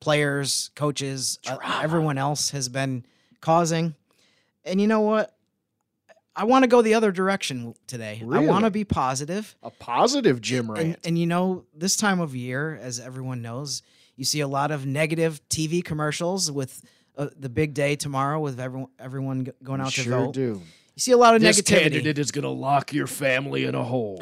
players, 0.00 0.70
coaches, 0.76 1.38
uh, 1.48 1.58
everyone 1.82 2.18
else 2.18 2.50
has 2.50 2.68
been 2.68 3.04
causing. 3.40 3.94
And 4.64 4.80
you 4.80 4.86
know 4.86 5.00
what? 5.00 5.34
I 6.36 6.44
want 6.44 6.62
to 6.62 6.68
go 6.68 6.82
the 6.82 6.94
other 6.94 7.10
direction 7.10 7.74
today. 7.88 8.22
Really? 8.24 8.46
I 8.46 8.48
want 8.48 8.64
to 8.64 8.70
be 8.70 8.84
positive. 8.84 9.56
A 9.64 9.70
positive 9.70 10.40
Jim 10.40 10.70
rant. 10.70 10.86
And, 10.86 10.96
and 11.04 11.18
you 11.18 11.26
know, 11.26 11.64
this 11.74 11.96
time 11.96 12.20
of 12.20 12.36
year, 12.36 12.78
as 12.80 13.00
everyone 13.00 13.42
knows, 13.42 13.82
you 14.18 14.24
see 14.24 14.40
a 14.40 14.48
lot 14.48 14.72
of 14.72 14.84
negative 14.84 15.40
TV 15.48 15.82
commercials 15.82 16.50
with 16.50 16.82
uh, 17.16 17.28
the 17.38 17.48
big 17.48 17.72
day 17.72 17.94
tomorrow 17.94 18.40
with 18.40 18.58
everyone 18.58 18.88
everyone 18.98 19.46
going 19.62 19.80
out 19.80 19.92
sure 19.92 20.04
to 20.04 20.10
vote. 20.10 20.34
do. 20.34 20.60
You 20.96 21.00
see 21.00 21.12
a 21.12 21.16
lot 21.16 21.36
of 21.36 21.40
this 21.40 21.60
negativity. 21.60 21.82
candidate 21.82 22.18
is 22.18 22.32
going 22.32 22.42
to 22.42 22.50
lock 22.50 22.92
your 22.92 23.06
family 23.06 23.64
in 23.64 23.76
a 23.76 23.84
hole. 23.84 24.18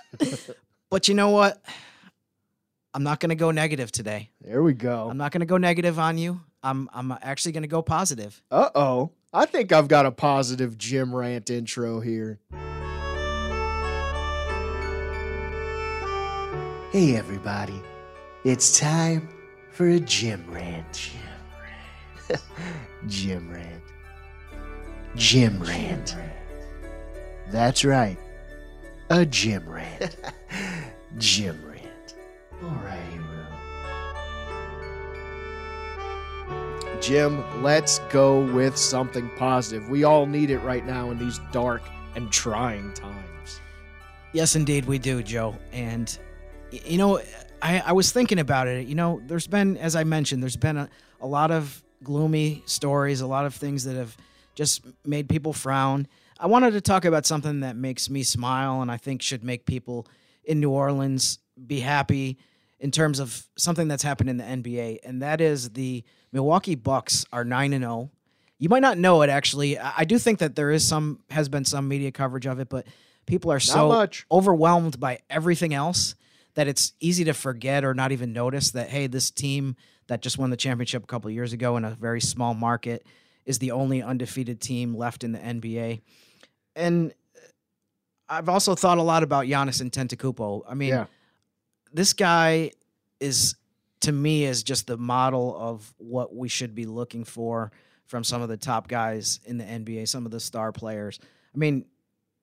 but 0.90 1.08
you 1.08 1.14
know 1.14 1.28
what? 1.28 1.62
I'm 2.94 3.02
not 3.02 3.20
going 3.20 3.28
to 3.28 3.34
go 3.34 3.50
negative 3.50 3.92
today. 3.92 4.30
There 4.40 4.62
we 4.62 4.72
go. 4.72 5.10
I'm 5.10 5.18
not 5.18 5.30
going 5.30 5.40
to 5.40 5.46
go 5.46 5.58
negative 5.58 5.98
on 5.98 6.16
you. 6.16 6.40
I'm 6.62 6.88
I'm 6.94 7.12
actually 7.20 7.52
going 7.52 7.64
to 7.64 7.68
go 7.68 7.82
positive. 7.82 8.42
Uh 8.50 8.70
oh. 8.74 9.10
I 9.34 9.44
think 9.44 9.72
I've 9.72 9.88
got 9.88 10.06
a 10.06 10.10
positive 10.10 10.78
Jim 10.78 11.14
rant 11.14 11.50
intro 11.50 12.00
here. 12.00 12.38
Hey, 16.92 17.16
everybody. 17.16 17.80
It's 18.44 18.76
time 18.80 19.28
for 19.70 19.88
a 19.88 20.00
Jim 20.00 20.44
rant. 20.48 21.10
Jim 22.26 22.40
rant. 22.42 23.06
Jim 23.06 23.48
rant. 23.52 23.82
Jim 25.14 25.62
rant. 25.62 26.16
That's 27.52 27.84
right. 27.84 28.18
A 29.10 29.24
Jim 29.24 29.68
rant. 29.68 30.16
Jim 31.18 31.56
rant. 31.64 32.16
Alrighty, 32.60 33.18
Will. 36.88 37.00
Jim, 37.00 37.62
let's 37.62 38.00
go 38.10 38.40
with 38.52 38.76
something 38.76 39.30
positive. 39.36 39.88
We 39.88 40.02
all 40.02 40.26
need 40.26 40.50
it 40.50 40.58
right 40.60 40.84
now 40.84 41.12
in 41.12 41.18
these 41.18 41.38
dark 41.52 41.82
and 42.16 42.28
trying 42.32 42.92
times. 42.94 43.60
Yes, 44.32 44.56
indeed, 44.56 44.86
we 44.86 44.98
do, 44.98 45.22
Joe. 45.22 45.54
And, 45.72 46.18
you 46.72 46.98
know, 46.98 47.20
I, 47.62 47.82
I 47.86 47.92
was 47.92 48.10
thinking 48.10 48.40
about 48.40 48.66
it. 48.66 48.88
You 48.88 48.96
know, 48.96 49.22
there's 49.24 49.46
been, 49.46 49.76
as 49.76 49.94
I 49.94 50.04
mentioned, 50.04 50.42
there's 50.42 50.56
been 50.56 50.76
a, 50.76 50.88
a 51.20 51.26
lot 51.26 51.50
of 51.50 51.82
gloomy 52.02 52.62
stories, 52.66 53.20
a 53.20 53.26
lot 53.26 53.46
of 53.46 53.54
things 53.54 53.84
that 53.84 53.96
have 53.96 54.16
just 54.54 54.84
made 55.06 55.28
people 55.28 55.52
frown. 55.52 56.08
I 56.38 56.46
wanted 56.46 56.72
to 56.72 56.80
talk 56.80 57.04
about 57.04 57.24
something 57.24 57.60
that 57.60 57.76
makes 57.76 58.10
me 58.10 58.24
smile 58.24 58.82
and 58.82 58.90
I 58.90 58.96
think 58.96 59.22
should 59.22 59.44
make 59.44 59.64
people 59.64 60.06
in 60.44 60.58
New 60.58 60.70
Orleans 60.70 61.38
be 61.66 61.80
happy 61.80 62.36
in 62.80 62.90
terms 62.90 63.20
of 63.20 63.46
something 63.56 63.86
that's 63.86 64.02
happened 64.02 64.28
in 64.28 64.38
the 64.38 64.44
NBA, 64.44 64.98
and 65.04 65.22
that 65.22 65.40
is 65.40 65.70
the 65.70 66.02
Milwaukee 66.32 66.74
Bucks 66.74 67.24
are 67.32 67.44
9 67.44 67.72
and 67.72 67.84
0. 67.84 68.10
You 68.58 68.68
might 68.68 68.82
not 68.82 68.98
know 68.98 69.22
it 69.22 69.30
actually. 69.30 69.78
I 69.78 70.02
do 70.02 70.18
think 70.18 70.40
that 70.40 70.56
there 70.56 70.72
is 70.72 70.86
some 70.86 71.20
has 71.30 71.48
been 71.48 71.64
some 71.64 71.86
media 71.86 72.10
coverage 72.10 72.46
of 72.46 72.58
it, 72.58 72.68
but 72.68 72.88
people 73.24 73.52
are 73.52 73.60
so 73.60 73.88
overwhelmed 74.32 74.98
by 74.98 75.20
everything 75.30 75.72
else 75.72 76.16
that 76.54 76.68
it's 76.68 76.92
easy 77.00 77.24
to 77.24 77.32
forget 77.32 77.84
or 77.84 77.94
not 77.94 78.12
even 78.12 78.32
notice 78.32 78.70
that 78.72 78.88
hey, 78.90 79.06
this 79.06 79.30
team 79.30 79.76
that 80.08 80.20
just 80.20 80.38
won 80.38 80.50
the 80.50 80.56
championship 80.56 81.04
a 81.04 81.06
couple 81.06 81.30
years 81.30 81.52
ago 81.52 81.76
in 81.76 81.84
a 81.84 81.90
very 81.90 82.20
small 82.20 82.54
market 82.54 83.06
is 83.44 83.58
the 83.58 83.70
only 83.70 84.02
undefeated 84.02 84.60
team 84.60 84.94
left 84.94 85.24
in 85.24 85.32
the 85.32 85.38
NBA. 85.38 86.00
And 86.76 87.12
I've 88.28 88.48
also 88.48 88.74
thought 88.74 88.98
a 88.98 89.02
lot 89.02 89.22
about 89.22 89.46
Giannis 89.46 89.82
Antetokounmpo. 89.82 90.62
I 90.68 90.74
mean, 90.74 90.90
yeah. 90.90 91.06
this 91.92 92.12
guy 92.12 92.72
is 93.20 93.56
to 94.00 94.12
me 94.12 94.44
is 94.44 94.62
just 94.62 94.86
the 94.86 94.96
model 94.96 95.56
of 95.56 95.92
what 95.98 96.34
we 96.34 96.48
should 96.48 96.74
be 96.74 96.86
looking 96.86 97.24
for 97.24 97.72
from 98.06 98.24
some 98.24 98.42
of 98.42 98.48
the 98.48 98.56
top 98.56 98.88
guys 98.88 99.40
in 99.44 99.58
the 99.58 99.64
NBA, 99.64 100.08
some 100.08 100.26
of 100.26 100.32
the 100.32 100.40
star 100.40 100.72
players. 100.72 101.18
I 101.54 101.58
mean, 101.58 101.84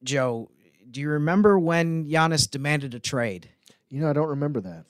Joe, 0.03 0.49
do 0.89 1.01
you 1.01 1.09
remember 1.09 1.59
when 1.59 2.05
Giannis 2.05 2.49
demanded 2.49 2.95
a 2.95 2.99
trade? 2.99 3.49
You 3.89 4.01
know, 4.01 4.09
I 4.09 4.13
don't 4.13 4.29
remember 4.29 4.61
that. 4.61 4.85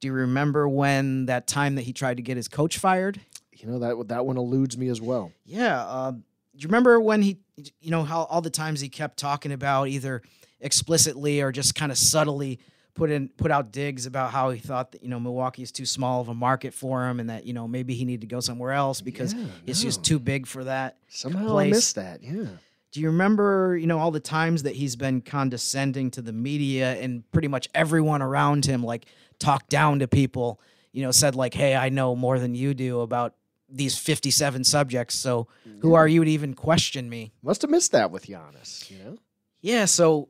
Do 0.00 0.08
you 0.08 0.12
remember 0.12 0.68
when 0.68 1.26
that 1.26 1.46
time 1.46 1.76
that 1.76 1.82
he 1.82 1.92
tried 1.92 2.18
to 2.18 2.22
get 2.22 2.36
his 2.36 2.48
coach 2.48 2.78
fired? 2.78 3.20
You 3.52 3.68
know 3.68 3.78
that 3.78 4.08
that 4.08 4.26
one 4.26 4.36
eludes 4.36 4.76
me 4.76 4.88
as 4.88 5.00
well. 5.00 5.32
Yeah. 5.46 5.82
Uh, 5.82 6.10
do 6.12 6.20
you 6.56 6.68
remember 6.68 7.00
when 7.00 7.22
he, 7.22 7.38
you 7.80 7.90
know, 7.90 8.02
how 8.02 8.24
all 8.24 8.40
the 8.40 8.50
times 8.50 8.80
he 8.80 8.88
kept 8.88 9.16
talking 9.18 9.52
about 9.52 9.88
either 9.88 10.22
explicitly 10.60 11.40
or 11.40 11.52
just 11.52 11.74
kind 11.74 11.90
of 11.90 11.98
subtly 11.98 12.58
put 12.94 13.10
in 13.10 13.28
put 13.28 13.50
out 13.50 13.72
digs 13.72 14.06
about 14.06 14.30
how 14.30 14.50
he 14.50 14.58
thought 14.58 14.92
that 14.92 15.02
you 15.02 15.08
know 15.08 15.18
Milwaukee 15.18 15.62
is 15.62 15.72
too 15.72 15.86
small 15.86 16.20
of 16.20 16.28
a 16.28 16.34
market 16.34 16.72
for 16.72 17.08
him 17.08 17.20
and 17.20 17.28
that 17.28 17.44
you 17.44 17.52
know 17.52 17.66
maybe 17.66 17.94
he 17.94 18.04
needed 18.04 18.22
to 18.22 18.26
go 18.26 18.40
somewhere 18.40 18.72
else 18.72 19.00
because 19.00 19.34
yeah, 19.34 19.46
it's 19.66 19.82
no. 19.82 19.88
just 19.88 20.04
too 20.04 20.18
big 20.18 20.46
for 20.46 20.64
that. 20.64 20.96
Somehow 21.08 21.48
place. 21.48 21.66
I 21.66 21.70
missed 21.70 21.94
that. 21.96 22.22
Yeah. 22.22 22.46
Do 22.94 23.00
you 23.00 23.08
remember, 23.08 23.76
you 23.76 23.88
know, 23.88 23.98
all 23.98 24.12
the 24.12 24.20
times 24.20 24.62
that 24.62 24.76
he's 24.76 24.94
been 24.94 25.20
condescending 25.20 26.12
to 26.12 26.22
the 26.22 26.32
media 26.32 26.94
and 26.94 27.28
pretty 27.32 27.48
much 27.48 27.68
everyone 27.74 28.22
around 28.22 28.64
him, 28.64 28.84
like 28.84 29.06
talked 29.40 29.68
down 29.68 29.98
to 29.98 30.06
people, 30.06 30.60
you 30.92 31.02
know, 31.02 31.10
said 31.10 31.34
like, 31.34 31.54
"Hey, 31.54 31.74
I 31.74 31.88
know 31.88 32.14
more 32.14 32.38
than 32.38 32.54
you 32.54 32.72
do 32.72 33.00
about 33.00 33.34
these 33.68 33.98
57 33.98 34.62
subjects, 34.62 35.16
so 35.16 35.48
who 35.80 35.94
are 35.94 36.06
you 36.06 36.24
to 36.24 36.30
even 36.30 36.54
question 36.54 37.10
me?" 37.10 37.32
Must 37.42 37.62
have 37.62 37.70
missed 37.72 37.90
that 37.90 38.12
with 38.12 38.26
Giannis, 38.28 38.88
you 38.88 38.98
know. 38.98 39.18
Yeah. 39.60 39.86
So, 39.86 40.28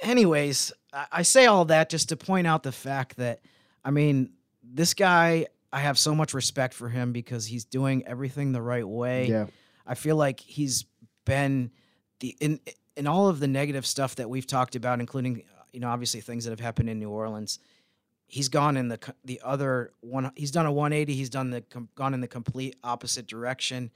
anyways, 0.00 0.72
I 1.12 1.20
say 1.20 1.44
all 1.44 1.66
that 1.66 1.90
just 1.90 2.08
to 2.08 2.16
point 2.16 2.46
out 2.46 2.62
the 2.62 2.72
fact 2.72 3.18
that, 3.18 3.40
I 3.84 3.90
mean, 3.90 4.32
this 4.62 4.94
guy, 4.94 5.48
I 5.70 5.80
have 5.80 5.98
so 5.98 6.14
much 6.14 6.32
respect 6.32 6.72
for 6.72 6.88
him 6.88 7.12
because 7.12 7.44
he's 7.44 7.66
doing 7.66 8.06
everything 8.06 8.52
the 8.52 8.62
right 8.62 8.88
way. 8.88 9.26
Yeah. 9.26 9.48
I 9.86 9.96
feel 9.96 10.16
like 10.16 10.40
he's 10.40 10.86
been 11.26 11.72
the 12.20 12.36
in 12.40 12.60
in 12.96 13.06
all 13.06 13.28
of 13.28 13.40
the 13.40 13.48
negative 13.48 13.86
stuff 13.86 14.16
that 14.16 14.28
we've 14.28 14.46
talked 14.46 14.76
about, 14.76 15.00
including 15.00 15.42
you 15.72 15.80
know 15.80 15.88
obviously 15.88 16.20
things 16.20 16.44
that 16.44 16.50
have 16.50 16.60
happened 16.60 16.88
in 16.88 16.98
New 16.98 17.10
Orleans, 17.10 17.58
he's 18.26 18.48
gone 18.48 18.76
in 18.76 18.88
the 18.88 18.98
the 19.24 19.40
other 19.44 19.92
one. 20.00 20.30
He's 20.36 20.50
done 20.50 20.66
a 20.66 20.72
180. 20.72 21.14
He's 21.14 21.30
done 21.30 21.50
the 21.50 21.64
gone 21.94 22.14
in 22.14 22.20
the 22.20 22.28
complete 22.28 22.76
opposite 22.84 23.26
direction. 23.26 23.90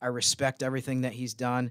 I 0.00 0.06
respect 0.06 0.62
everything 0.62 1.02
that 1.02 1.12
he's 1.12 1.34
done, 1.34 1.70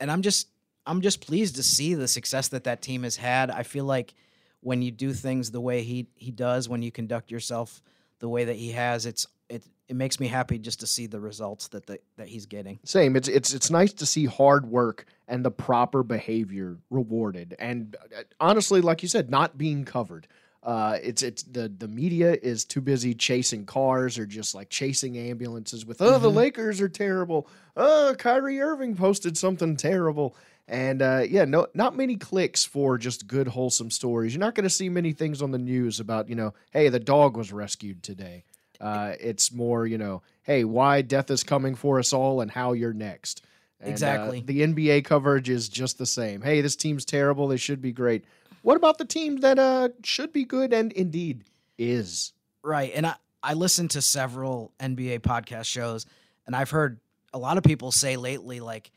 and 0.00 0.10
I'm 0.10 0.22
just 0.22 0.48
I'm 0.86 1.00
just 1.00 1.24
pleased 1.24 1.56
to 1.56 1.62
see 1.62 1.94
the 1.94 2.08
success 2.08 2.48
that 2.48 2.64
that 2.64 2.82
team 2.82 3.04
has 3.04 3.16
had. 3.16 3.50
I 3.50 3.62
feel 3.62 3.84
like 3.84 4.14
when 4.60 4.82
you 4.82 4.90
do 4.90 5.12
things 5.12 5.50
the 5.50 5.60
way 5.60 5.82
he 5.82 6.08
he 6.14 6.30
does, 6.30 6.68
when 6.68 6.82
you 6.82 6.90
conduct 6.90 7.30
yourself 7.30 7.82
the 8.22 8.28
way 8.28 8.44
that 8.44 8.56
he 8.56 8.70
has, 8.70 9.04
it's 9.04 9.26
it 9.48 9.64
it 9.88 9.96
makes 9.96 10.20
me 10.20 10.28
happy 10.28 10.56
just 10.56 10.80
to 10.80 10.86
see 10.86 11.06
the 11.06 11.20
results 11.20 11.68
that 11.68 11.86
the, 11.86 11.98
that 12.16 12.28
he's 12.28 12.46
getting. 12.46 12.78
Same. 12.84 13.16
It's 13.16 13.26
it's 13.26 13.52
it's 13.52 13.68
nice 13.68 13.92
to 13.94 14.06
see 14.06 14.26
hard 14.26 14.64
work 14.64 15.04
and 15.26 15.44
the 15.44 15.50
proper 15.50 16.04
behavior 16.04 16.78
rewarded, 16.88 17.56
and 17.58 17.96
uh, 18.16 18.22
honestly, 18.40 18.80
like 18.80 19.02
you 19.02 19.08
said, 19.08 19.28
not 19.28 19.58
being 19.58 19.84
covered. 19.84 20.28
Uh, 20.62 20.98
it's 21.02 21.24
it's 21.24 21.42
the 21.42 21.68
the 21.68 21.88
media 21.88 22.38
is 22.40 22.64
too 22.64 22.80
busy 22.80 23.12
chasing 23.12 23.66
cars 23.66 24.16
or 24.16 24.24
just 24.24 24.54
like 24.54 24.70
chasing 24.70 25.18
ambulances 25.18 25.84
with 25.84 26.00
oh 26.00 26.12
mm-hmm. 26.12 26.22
the 26.22 26.30
Lakers 26.30 26.80
are 26.80 26.88
terrible. 26.88 27.48
Oh 27.76 28.14
Kyrie 28.16 28.60
Irving 28.60 28.94
posted 28.94 29.36
something 29.36 29.76
terrible. 29.76 30.36
And 30.68 31.02
uh, 31.02 31.24
yeah, 31.28 31.44
no, 31.44 31.66
not 31.74 31.96
many 31.96 32.16
clicks 32.16 32.64
for 32.64 32.96
just 32.96 33.26
good, 33.26 33.48
wholesome 33.48 33.90
stories. 33.90 34.32
You're 34.32 34.40
not 34.40 34.54
going 34.54 34.64
to 34.64 34.70
see 34.70 34.88
many 34.88 35.12
things 35.12 35.42
on 35.42 35.50
the 35.50 35.58
news 35.58 36.00
about, 36.00 36.28
you 36.28 36.34
know, 36.34 36.54
hey, 36.70 36.88
the 36.88 37.00
dog 37.00 37.36
was 37.36 37.52
rescued 37.52 38.02
today. 38.02 38.44
Uh, 38.80 39.14
it's 39.20 39.52
more, 39.52 39.86
you 39.86 39.98
know, 39.98 40.22
hey, 40.42 40.64
why 40.64 41.02
death 41.02 41.30
is 41.30 41.44
coming 41.44 41.74
for 41.74 41.98
us 41.98 42.12
all 42.12 42.40
and 42.40 42.50
how 42.50 42.72
you're 42.72 42.92
next. 42.92 43.42
And, 43.80 43.88
uh, 43.88 43.90
exactly. 43.90 44.38
Uh, 44.38 44.42
the 44.44 44.60
NBA 44.62 45.04
coverage 45.04 45.48
is 45.48 45.68
just 45.68 45.98
the 45.98 46.06
same. 46.06 46.42
Hey, 46.42 46.60
this 46.60 46.76
team's 46.76 47.04
terrible. 47.04 47.48
They 47.48 47.56
should 47.56 47.82
be 47.82 47.92
great. 47.92 48.24
What 48.62 48.76
about 48.76 48.98
the 48.98 49.04
team 49.04 49.40
that 49.40 49.58
uh, 49.58 49.90
should 50.04 50.32
be 50.32 50.44
good 50.44 50.72
and 50.72 50.92
indeed 50.92 51.44
is? 51.78 52.32
Right. 52.62 52.92
And 52.94 53.06
I, 53.06 53.14
I 53.42 53.54
listened 53.54 53.90
to 53.92 54.02
several 54.02 54.72
NBA 54.78 55.20
podcast 55.20 55.64
shows, 55.64 56.06
and 56.46 56.54
I've 56.54 56.70
heard 56.70 57.00
a 57.32 57.38
lot 57.38 57.58
of 57.58 57.64
people 57.64 57.90
say 57.90 58.16
lately, 58.16 58.60
like, 58.60 58.92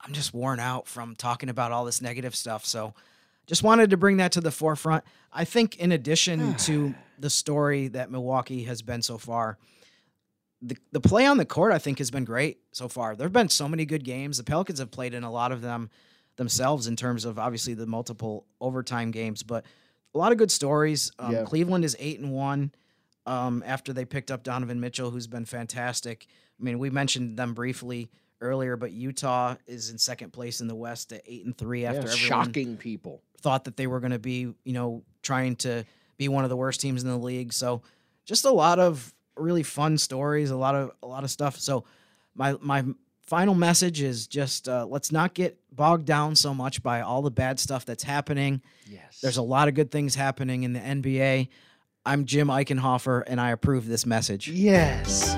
I'm 0.00 0.12
just 0.12 0.32
worn 0.32 0.60
out 0.60 0.86
from 0.86 1.16
talking 1.16 1.48
about 1.48 1.72
all 1.72 1.84
this 1.84 2.00
negative 2.00 2.34
stuff. 2.34 2.64
So 2.64 2.94
just 3.46 3.62
wanted 3.62 3.90
to 3.90 3.96
bring 3.96 4.18
that 4.18 4.32
to 4.32 4.40
the 4.40 4.50
forefront. 4.50 5.04
I 5.32 5.44
think, 5.44 5.76
in 5.76 5.92
addition 5.92 6.54
to 6.58 6.94
the 7.18 7.30
story 7.30 7.88
that 7.88 8.10
Milwaukee 8.10 8.64
has 8.64 8.82
been 8.82 9.02
so 9.02 9.18
far, 9.18 9.58
the, 10.60 10.76
the 10.92 11.00
play 11.00 11.26
on 11.26 11.36
the 11.36 11.44
court, 11.44 11.72
I 11.72 11.78
think, 11.78 11.98
has 11.98 12.10
been 12.10 12.24
great 12.24 12.58
so 12.72 12.88
far. 12.88 13.16
There 13.16 13.24
have 13.24 13.32
been 13.32 13.48
so 13.48 13.68
many 13.68 13.84
good 13.84 14.04
games. 14.04 14.38
The 14.38 14.44
Pelicans 14.44 14.78
have 14.78 14.90
played 14.90 15.14
in 15.14 15.24
a 15.24 15.30
lot 15.30 15.52
of 15.52 15.62
them 15.62 15.90
themselves 16.36 16.86
in 16.86 16.96
terms 16.96 17.24
of 17.24 17.38
obviously 17.38 17.74
the 17.74 17.86
multiple 17.86 18.46
overtime 18.60 19.10
games, 19.10 19.42
but 19.42 19.64
a 20.14 20.18
lot 20.18 20.32
of 20.32 20.38
good 20.38 20.50
stories. 20.50 21.12
Um, 21.18 21.32
yeah. 21.32 21.42
Cleveland 21.44 21.84
is 21.84 21.96
eight 21.98 22.20
and 22.20 22.32
one 22.32 22.72
um, 23.26 23.62
after 23.66 23.92
they 23.92 24.04
picked 24.04 24.30
up 24.30 24.42
Donovan 24.42 24.80
Mitchell, 24.80 25.10
who's 25.10 25.26
been 25.26 25.44
fantastic. 25.44 26.26
I 26.58 26.64
mean, 26.64 26.78
we 26.78 26.90
mentioned 26.90 27.36
them 27.36 27.54
briefly 27.54 28.10
earlier, 28.40 28.76
but 28.76 28.92
Utah 28.92 29.56
is 29.66 29.90
in 29.90 29.98
second 29.98 30.32
place 30.32 30.60
in 30.60 30.68
the 30.68 30.74
West 30.74 31.12
at 31.12 31.22
eight 31.26 31.44
and 31.44 31.56
three 31.56 31.84
after 31.84 32.08
yeah, 32.08 32.14
shocking 32.14 32.76
people 32.76 33.22
thought 33.40 33.64
that 33.64 33.76
they 33.76 33.86
were 33.86 34.00
going 34.00 34.12
to 34.12 34.18
be, 34.18 34.52
you 34.64 34.72
know, 34.72 35.02
trying 35.22 35.56
to 35.56 35.84
be 36.16 36.28
one 36.28 36.44
of 36.44 36.50
the 36.50 36.56
worst 36.56 36.80
teams 36.80 37.02
in 37.02 37.08
the 37.08 37.16
league. 37.16 37.52
So 37.52 37.82
just 38.24 38.44
a 38.44 38.50
lot 38.50 38.78
of 38.78 39.14
really 39.36 39.62
fun 39.62 39.98
stories, 39.98 40.50
a 40.50 40.56
lot 40.56 40.74
of 40.74 40.90
a 41.02 41.06
lot 41.06 41.24
of 41.24 41.30
stuff. 41.30 41.58
So 41.58 41.84
my 42.34 42.56
my 42.60 42.84
final 43.22 43.54
message 43.54 44.00
is 44.02 44.26
just 44.26 44.68
uh, 44.68 44.86
let's 44.86 45.12
not 45.12 45.34
get 45.34 45.58
bogged 45.72 46.06
down 46.06 46.34
so 46.34 46.52
much 46.52 46.82
by 46.82 47.00
all 47.00 47.22
the 47.22 47.30
bad 47.30 47.60
stuff 47.60 47.84
that's 47.84 48.02
happening. 48.02 48.62
Yes, 48.86 49.20
there's 49.20 49.36
a 49.36 49.42
lot 49.42 49.68
of 49.68 49.74
good 49.74 49.90
things 49.90 50.14
happening 50.14 50.64
in 50.64 50.72
the 50.72 50.80
NBA. 50.80 51.48
I'm 52.04 52.24
Jim 52.24 52.48
Eichenhofer, 52.48 53.22
and 53.26 53.40
I 53.40 53.50
approve 53.50 53.86
this 53.86 54.06
message. 54.06 54.48
Yes 54.48 55.36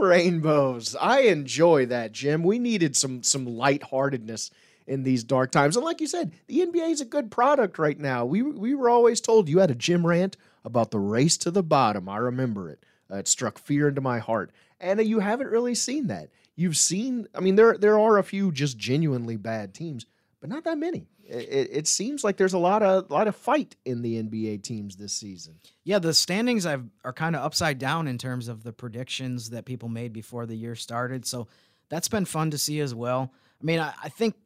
rainbows. 0.00 0.96
I 1.00 1.20
enjoy 1.22 1.86
that, 1.86 2.12
Jim. 2.12 2.42
We 2.42 2.58
needed 2.58 2.96
some 2.96 3.22
some 3.22 3.46
lightheartedness 3.46 4.50
in 4.86 5.02
these 5.02 5.22
dark 5.22 5.52
times. 5.52 5.76
And 5.76 5.84
like 5.84 6.00
you 6.00 6.06
said, 6.06 6.32
the 6.46 6.60
NBA 6.60 6.90
is 6.90 7.00
a 7.00 7.06
good 7.06 7.30
product 7.30 7.78
right 7.78 7.98
now. 7.98 8.24
We 8.24 8.42
we 8.42 8.74
were 8.74 8.88
always 8.88 9.20
told 9.20 9.48
you 9.48 9.58
had 9.58 9.70
a 9.70 9.74
Jim 9.74 10.06
rant 10.06 10.36
about 10.64 10.90
the 10.90 10.98
race 10.98 11.36
to 11.38 11.50
the 11.50 11.62
bottom. 11.62 12.08
I 12.08 12.16
remember 12.16 12.70
it. 12.70 12.84
Uh, 13.10 13.16
it 13.16 13.28
struck 13.28 13.58
fear 13.58 13.88
into 13.88 14.00
my 14.00 14.18
heart. 14.18 14.50
And 14.80 15.00
uh, 15.00 15.02
you 15.02 15.20
haven't 15.20 15.48
really 15.48 15.74
seen 15.74 16.06
that. 16.08 16.30
You've 16.56 16.76
seen, 16.76 17.28
I 17.34 17.40
mean, 17.40 17.56
there 17.56 17.76
there 17.78 17.98
are 17.98 18.18
a 18.18 18.24
few 18.24 18.50
just 18.50 18.78
genuinely 18.78 19.36
bad 19.36 19.74
teams, 19.74 20.06
but 20.40 20.50
not 20.50 20.64
that 20.64 20.78
many. 20.78 21.06
It, 21.28 21.68
it, 21.72 21.86
seems 21.86 22.24
like 22.24 22.38
there's 22.38 22.54
a 22.54 22.58
lot 22.58 22.82
of 22.82 23.10
lot 23.10 23.28
of 23.28 23.36
fight 23.36 23.76
in 23.84 24.00
the 24.00 24.22
NBA 24.22 24.62
teams 24.62 24.96
this 24.96 25.12
season. 25.12 25.56
Yeah, 25.84 25.98
the 25.98 26.14
standings 26.14 26.64
I've, 26.64 26.84
are 27.04 27.12
kind 27.12 27.36
of 27.36 27.44
upside 27.44 27.78
down 27.78 28.08
in 28.08 28.16
terms 28.16 28.48
of 28.48 28.62
the 28.62 28.72
predictions 28.72 29.50
that 29.50 29.66
people 29.66 29.90
made 29.90 30.14
before 30.14 30.46
the 30.46 30.54
year 30.54 30.74
started. 30.74 31.26
So 31.26 31.46
that's 31.90 32.08
been 32.08 32.24
fun 32.24 32.50
to 32.52 32.58
see 32.58 32.80
as 32.80 32.94
well. 32.94 33.30
I 33.60 33.64
mean, 33.64 33.78
I, 33.78 33.92
I 34.02 34.08
think 34.08 34.36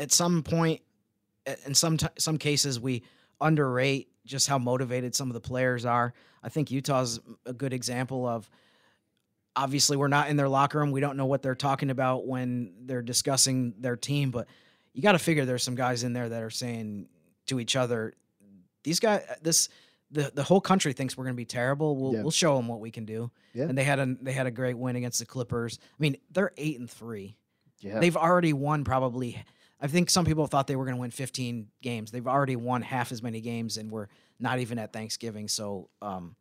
at 0.00 0.10
some 0.10 0.42
point, 0.42 0.80
in 1.64 1.74
some 1.74 1.96
t- 1.96 2.08
some 2.18 2.38
cases, 2.38 2.80
we 2.80 3.04
underrate 3.40 4.08
just 4.24 4.48
how 4.48 4.58
motivated 4.58 5.14
some 5.14 5.28
of 5.28 5.34
the 5.34 5.40
players 5.40 5.84
are. 5.84 6.12
I 6.42 6.48
think 6.48 6.72
Utah's 6.72 7.20
a 7.46 7.52
good 7.52 7.72
example 7.72 8.26
of. 8.26 8.50
Obviously, 9.54 9.98
we're 9.98 10.08
not 10.08 10.30
in 10.30 10.36
their 10.36 10.48
locker 10.48 10.78
room. 10.78 10.92
We 10.92 11.00
don't 11.00 11.18
know 11.18 11.26
what 11.26 11.42
they're 11.42 11.54
talking 11.54 11.90
about 11.90 12.26
when 12.26 12.72
they're 12.86 13.02
discussing 13.02 13.74
their 13.78 13.96
team, 13.96 14.30
but 14.30 14.48
you 14.94 15.02
got 15.02 15.12
to 15.12 15.18
figure 15.18 15.44
there's 15.44 15.62
some 15.62 15.74
guys 15.74 16.04
in 16.04 16.12
there 16.12 16.28
that 16.28 16.42
are 16.42 16.50
saying 16.50 17.08
to 17.46 17.60
each 17.60 17.76
other, 17.76 18.14
"These 18.84 19.00
guys, 19.00 19.22
this." 19.42 19.68
The, 20.14 20.30
the 20.34 20.42
whole 20.42 20.60
country 20.60 20.92
thinks 20.92 21.16
we're 21.16 21.24
going 21.24 21.36
to 21.36 21.38
be 21.38 21.46
terrible. 21.46 21.96
We'll, 21.96 22.12
yeah. 22.12 22.20
we'll 22.20 22.30
show 22.30 22.54
them 22.56 22.68
what 22.68 22.80
we 22.80 22.90
can 22.90 23.06
do. 23.06 23.30
Yeah. 23.54 23.64
And 23.64 23.78
they 23.78 23.82
had 23.82 23.98
a 23.98 24.14
they 24.20 24.32
had 24.32 24.46
a 24.46 24.50
great 24.50 24.76
win 24.76 24.94
against 24.94 25.20
the 25.20 25.24
Clippers. 25.24 25.78
I 25.80 25.96
mean, 25.98 26.18
they're 26.30 26.52
eight 26.58 26.78
and 26.78 26.90
three. 26.90 27.38
Yeah. 27.80 27.98
They've 27.98 28.16
already 28.16 28.52
won 28.52 28.84
probably. 28.84 29.42
I 29.80 29.86
think 29.86 30.10
some 30.10 30.26
people 30.26 30.46
thought 30.46 30.66
they 30.66 30.76
were 30.76 30.84
going 30.84 30.96
to 30.96 31.00
win 31.00 31.10
15 31.10 31.66
games. 31.82 32.10
They've 32.10 32.26
already 32.26 32.56
won 32.56 32.82
half 32.82 33.10
as 33.10 33.22
many 33.22 33.40
games, 33.40 33.78
and 33.78 33.90
we're 33.90 34.08
not 34.38 34.58
even 34.58 34.78
at 34.78 34.92
Thanksgiving. 34.92 35.48
So, 35.48 35.88
um, 36.02 36.36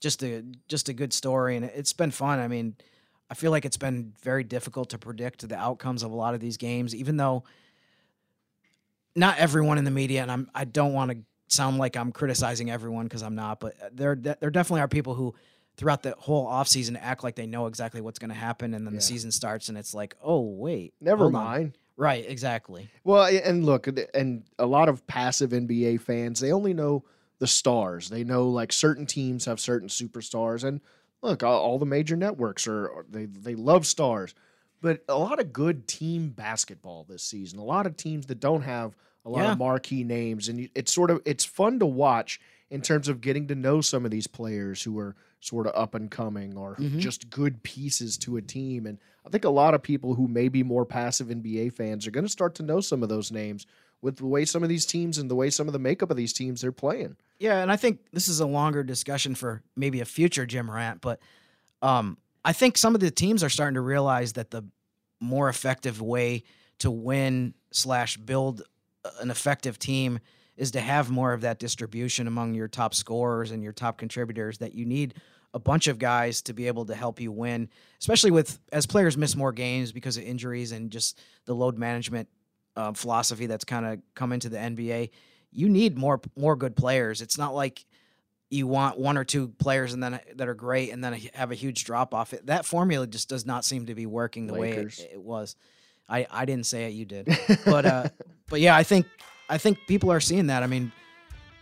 just 0.00 0.22
a 0.22 0.44
just 0.68 0.90
a 0.90 0.92
good 0.92 1.12
story, 1.12 1.56
and 1.56 1.64
it's 1.64 1.94
been 1.94 2.10
fun. 2.10 2.38
I 2.38 2.46
mean, 2.46 2.76
I 3.30 3.34
feel 3.34 3.50
like 3.50 3.64
it's 3.64 3.76
been 3.76 4.12
very 4.22 4.44
difficult 4.44 4.90
to 4.90 4.98
predict 4.98 5.48
the 5.48 5.56
outcomes 5.56 6.02
of 6.02 6.10
a 6.12 6.14
lot 6.14 6.34
of 6.34 6.40
these 6.40 6.56
games, 6.56 6.94
even 6.94 7.16
though 7.16 7.44
not 9.16 9.38
everyone 9.38 9.78
in 9.78 9.84
the 9.84 9.90
media, 9.90 10.22
and 10.22 10.30
I'm 10.30 10.50
I 10.54 10.64
don't 10.64 10.92
want 10.92 11.10
to 11.12 11.18
sound 11.48 11.78
like 11.78 11.96
I'm 11.96 12.12
criticizing 12.12 12.70
everyone 12.70 13.04
because 13.04 13.22
I'm 13.22 13.34
not, 13.34 13.60
but 13.60 13.74
there 13.96 14.14
there 14.14 14.50
definitely 14.50 14.80
are 14.80 14.88
people 14.88 15.14
who 15.14 15.34
throughout 15.76 16.02
the 16.02 16.14
whole 16.18 16.46
offseason 16.46 16.96
act 17.00 17.24
like 17.24 17.34
they 17.34 17.46
know 17.46 17.66
exactly 17.66 18.00
what's 18.00 18.18
going 18.18 18.30
to 18.30 18.36
happen 18.36 18.74
and 18.74 18.86
then 18.86 18.94
yeah. 18.94 18.98
the 18.98 19.02
season 19.02 19.32
starts 19.32 19.68
and 19.68 19.78
it's 19.78 19.94
like, 19.94 20.14
"Oh, 20.22 20.40
wait. 20.40 20.94
Never 21.00 21.30
mind." 21.30 21.64
On. 21.64 21.74
Right, 21.96 22.24
exactly. 22.28 22.90
Well, 23.04 23.24
and 23.24 23.64
look, 23.64 23.86
and 24.14 24.44
a 24.58 24.66
lot 24.66 24.88
of 24.88 25.06
passive 25.06 25.50
NBA 25.50 26.00
fans, 26.00 26.40
they 26.40 26.50
only 26.50 26.74
know 26.74 27.04
the 27.38 27.46
stars. 27.46 28.08
They 28.08 28.24
know 28.24 28.48
like 28.48 28.72
certain 28.72 29.06
teams 29.06 29.44
have 29.44 29.60
certain 29.60 29.88
superstars 29.88 30.64
and 30.64 30.80
look, 31.22 31.42
all, 31.42 31.60
all 31.60 31.78
the 31.78 31.86
major 31.86 32.16
networks 32.16 32.66
are 32.66 33.06
they 33.08 33.26
they 33.26 33.54
love 33.54 33.86
stars 33.86 34.34
but 34.84 35.02
a 35.08 35.16
lot 35.16 35.40
of 35.40 35.50
good 35.50 35.88
team 35.88 36.28
basketball 36.28 37.06
this 37.08 37.22
season. 37.22 37.58
A 37.58 37.64
lot 37.64 37.86
of 37.86 37.96
teams 37.96 38.26
that 38.26 38.38
don't 38.38 38.60
have 38.60 38.94
a 39.24 39.30
lot 39.30 39.44
yeah. 39.44 39.52
of 39.52 39.58
marquee 39.58 40.04
names, 40.04 40.50
and 40.50 40.68
it's 40.74 40.92
sort 40.92 41.10
of 41.10 41.22
it's 41.24 41.42
fun 41.42 41.78
to 41.78 41.86
watch 41.86 42.38
in 42.68 42.82
terms 42.82 43.08
of 43.08 43.22
getting 43.22 43.48
to 43.48 43.54
know 43.54 43.80
some 43.80 44.04
of 44.04 44.10
these 44.10 44.26
players 44.26 44.82
who 44.82 44.98
are 44.98 45.16
sort 45.40 45.66
of 45.66 45.72
up 45.74 45.94
and 45.94 46.10
coming 46.10 46.58
or 46.58 46.76
mm-hmm. 46.76 46.98
just 46.98 47.30
good 47.30 47.62
pieces 47.62 48.18
to 48.18 48.36
a 48.36 48.42
team. 48.42 48.84
And 48.84 48.98
I 49.26 49.30
think 49.30 49.46
a 49.46 49.50
lot 49.50 49.72
of 49.72 49.82
people 49.82 50.16
who 50.16 50.28
may 50.28 50.48
be 50.48 50.62
more 50.62 50.84
passive 50.84 51.28
NBA 51.28 51.72
fans 51.72 52.06
are 52.06 52.10
going 52.10 52.26
to 52.26 52.30
start 52.30 52.54
to 52.56 52.62
know 52.62 52.80
some 52.80 53.02
of 53.02 53.08
those 53.08 53.32
names 53.32 53.66
with 54.02 54.16
the 54.16 54.26
way 54.26 54.44
some 54.44 54.62
of 54.62 54.68
these 54.68 54.84
teams 54.84 55.16
and 55.16 55.30
the 55.30 55.34
way 55.34 55.48
some 55.48 55.66
of 55.66 55.72
the 55.72 55.78
makeup 55.78 56.10
of 56.10 56.18
these 56.18 56.34
teams 56.34 56.60
they're 56.60 56.72
playing. 56.72 57.16
Yeah, 57.38 57.62
and 57.62 57.72
I 57.72 57.76
think 57.76 58.00
this 58.12 58.28
is 58.28 58.40
a 58.40 58.46
longer 58.46 58.82
discussion 58.82 59.34
for 59.34 59.62
maybe 59.76 60.02
a 60.02 60.04
future 60.04 60.44
Jim 60.44 60.70
Rant, 60.70 61.00
but 61.00 61.20
um, 61.80 62.18
I 62.44 62.52
think 62.52 62.76
some 62.76 62.94
of 62.94 63.00
the 63.00 63.10
teams 63.10 63.42
are 63.42 63.48
starting 63.48 63.74
to 63.74 63.80
realize 63.80 64.34
that 64.34 64.50
the 64.50 64.64
more 65.24 65.48
effective 65.48 66.00
way 66.00 66.42
to 66.78 66.90
win 66.90 67.54
slash 67.72 68.16
build 68.16 68.62
an 69.20 69.30
effective 69.30 69.78
team 69.78 70.18
is 70.56 70.70
to 70.70 70.80
have 70.80 71.10
more 71.10 71.32
of 71.32 71.40
that 71.42 71.58
distribution 71.58 72.26
among 72.26 72.54
your 72.54 72.68
top 72.68 72.94
scorers 72.94 73.50
and 73.50 73.62
your 73.62 73.72
top 73.72 73.98
contributors 73.98 74.58
that 74.58 74.74
you 74.74 74.86
need 74.86 75.14
a 75.52 75.58
bunch 75.58 75.86
of 75.86 75.98
guys 75.98 76.42
to 76.42 76.52
be 76.52 76.66
able 76.66 76.84
to 76.84 76.94
help 76.94 77.20
you 77.20 77.30
win 77.30 77.68
especially 78.00 78.30
with 78.30 78.58
as 78.72 78.86
players 78.86 79.16
miss 79.16 79.36
more 79.36 79.52
games 79.52 79.92
because 79.92 80.16
of 80.16 80.24
injuries 80.24 80.72
and 80.72 80.90
just 80.90 81.20
the 81.44 81.54
load 81.54 81.78
management 81.78 82.28
uh, 82.76 82.92
philosophy 82.92 83.46
that's 83.46 83.64
kind 83.64 83.86
of 83.86 83.98
come 84.14 84.32
into 84.32 84.48
the 84.48 84.56
nba 84.56 85.10
you 85.54 85.68
need 85.68 85.96
more 85.96 86.20
more 86.36 86.56
good 86.56 86.76
players. 86.76 87.22
It's 87.22 87.38
not 87.38 87.54
like 87.54 87.86
you 88.54 88.66
want 88.66 88.98
one 88.98 89.18
or 89.18 89.24
two 89.24 89.48
players 89.48 89.92
and 89.92 90.02
then 90.02 90.20
that 90.36 90.48
are 90.48 90.54
great 90.54 90.90
and 90.90 91.02
then 91.02 91.14
have 91.34 91.50
a 91.50 91.54
huge 91.54 91.84
drop 91.84 92.14
off. 92.14 92.32
That 92.44 92.64
formula 92.64 93.06
just 93.06 93.28
does 93.28 93.44
not 93.44 93.64
seem 93.64 93.86
to 93.86 93.94
be 93.94 94.06
working 94.06 94.46
the 94.46 94.54
Lakers. 94.54 94.98
way 94.98 95.04
it, 95.06 95.14
it, 95.14 95.20
was. 95.20 95.56
I 96.08 96.26
I 96.30 96.44
didn't 96.44 96.66
say 96.66 96.84
it, 96.84 96.90
you 96.90 97.04
did. 97.04 97.28
But 97.64 97.84
uh, 97.84 98.08
but 98.48 98.60
yeah, 98.60 98.76
I 98.76 98.84
think 98.84 99.06
I 99.48 99.58
think 99.58 99.78
people 99.86 100.12
are 100.12 100.20
seeing 100.20 100.46
that. 100.46 100.62
I 100.62 100.66
mean, 100.66 100.92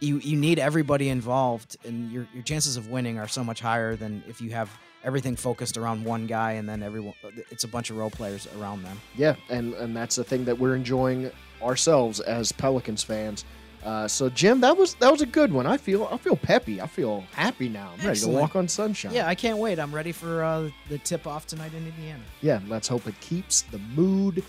you 0.01 0.19
you 0.19 0.37
need 0.37 0.59
everybody 0.59 1.09
involved, 1.09 1.77
and 1.85 2.13
your 2.13 2.29
your 2.35 2.43
chances 2.43 2.77
of 2.77 2.89
winning 2.89 3.19
are 3.19 3.29
so 3.29 3.43
much 3.43 3.61
higher 3.61 3.97
than 3.97 4.23
if 4.29 4.41
you 4.41 4.51
have 4.51 4.71
everything 5.05 5.35
focused 5.35 5.77
around 5.77 6.05
one 6.05 6.29
guy 6.29 6.53
and 6.53 6.69
then 6.69 6.81
everyone 6.81 7.13
it's 7.51 7.65
a 7.65 7.69
bunch 7.69 7.91
of 7.91 7.97
role 7.97 8.11
players 8.11 8.47
around 8.59 8.83
them. 8.83 9.01
Yeah, 9.17 9.37
and 9.49 9.75
and 9.75 9.97
that's 9.97 10.17
the 10.17 10.25
thing 10.25 10.45
that 10.45 10.59
we're 10.59 10.75
enjoying 10.75 11.31
ourselves 11.63 12.21
as 12.21 12.53
Pelicans 12.53 13.03
fans. 13.03 13.45
Uh, 13.85 14.07
so 14.07 14.29
Jim, 14.29 14.61
that 14.61 14.77
was 14.77 14.95
that 14.97 15.11
was 15.11 15.23
a 15.23 15.27
good 15.27 15.53
one. 15.53 15.67
I 15.67 15.77
feel 15.77 16.09
I 16.11 16.17
feel 16.17 16.37
peppy. 16.37 16.81
I 16.81 16.87
feel 16.87 17.25
happy 17.33 17.69
now. 17.69 17.93
I'm 17.99 18.07
ready 18.07 18.21
to 18.21 18.29
walk 18.29 18.55
on 18.55 18.69
sunshine. 18.69 19.13
Yeah, 19.13 19.27
I 19.27 19.35
can't 19.35 19.59
wait. 19.59 19.79
I'm 19.79 19.95
ready 19.95 20.13
for 20.13 20.45
uh, 20.45 20.71
the 20.89 20.99
tip 20.99 21.27
off 21.27 21.47
tonight 21.47 21.73
in 21.75 21.87
Indiana. 21.87 22.23
Yeah, 22.43 22.61
let's 22.69 22.87
hope 22.87 23.07
it 23.07 23.19
keeps 23.21 23.63
the 23.63 23.79
mood 23.79 24.45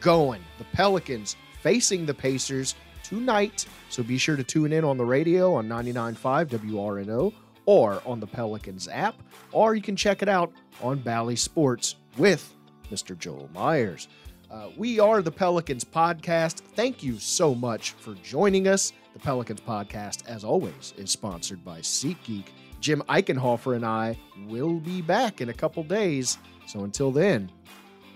going. 0.00 0.42
The 0.58 0.64
Pelicans 0.72 1.36
facing 1.62 2.06
the 2.06 2.14
Pacers 2.14 2.76
tonight. 3.02 3.66
So 3.88 4.02
be 4.02 4.18
sure 4.18 4.36
to 4.36 4.44
tune 4.44 4.72
in 4.72 4.84
on 4.84 4.96
the 4.96 5.04
radio 5.04 5.54
on 5.54 5.68
99.5 5.68 6.46
WRNO 6.46 7.32
or 7.66 8.00
on 8.06 8.20
the 8.20 8.26
Pelicans 8.26 8.86
app, 8.88 9.16
or 9.50 9.74
you 9.74 9.82
can 9.82 9.96
check 9.96 10.22
it 10.22 10.28
out 10.28 10.52
on 10.80 10.98
Bally 10.98 11.34
Sports 11.34 11.96
with 12.16 12.54
Mr. 12.90 13.18
Joel 13.18 13.50
Meyers. 13.52 14.06
Uh, 14.50 14.68
we 14.76 15.00
are 15.00 15.22
the 15.22 15.30
Pelicans 15.30 15.84
Podcast. 15.84 16.60
Thank 16.74 17.02
you 17.02 17.18
so 17.18 17.54
much 17.54 17.92
for 17.92 18.14
joining 18.22 18.68
us. 18.68 18.92
The 19.12 19.18
Pelicans 19.18 19.60
Podcast, 19.60 20.26
as 20.28 20.44
always, 20.44 20.94
is 20.96 21.10
sponsored 21.10 21.64
by 21.64 21.80
SeatGeek. 21.80 22.46
Jim 22.80 23.02
Eichenhofer 23.08 23.74
and 23.74 23.84
I 23.84 24.18
will 24.46 24.78
be 24.78 25.02
back 25.02 25.40
in 25.40 25.48
a 25.48 25.54
couple 25.54 25.82
days. 25.82 26.38
So 26.66 26.84
until 26.84 27.10
then, 27.10 27.50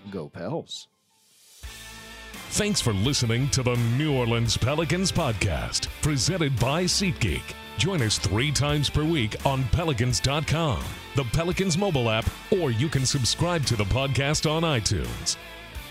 go 0.09 0.29
Pels. 0.29 0.87
Thanks 2.51 2.81
for 2.81 2.93
listening 2.93 3.49
to 3.49 3.63
the 3.63 3.75
New 3.97 4.13
Orleans 4.13 4.57
Pelicans 4.57 5.11
Podcast, 5.11 5.87
presented 6.01 6.57
by 6.59 6.83
SeatGeek. 6.83 7.41
Join 7.77 8.01
us 8.01 8.17
three 8.17 8.51
times 8.51 8.89
per 8.89 9.03
week 9.03 9.43
on 9.45 9.63
Pelicans.com, 9.71 10.83
the 11.15 11.23
Pelicans 11.33 11.77
mobile 11.77 12.09
app, 12.09 12.29
or 12.51 12.69
you 12.71 12.89
can 12.89 13.05
subscribe 13.05 13.65
to 13.65 13.75
the 13.75 13.85
podcast 13.85 14.49
on 14.49 14.63
iTunes. 14.63 15.37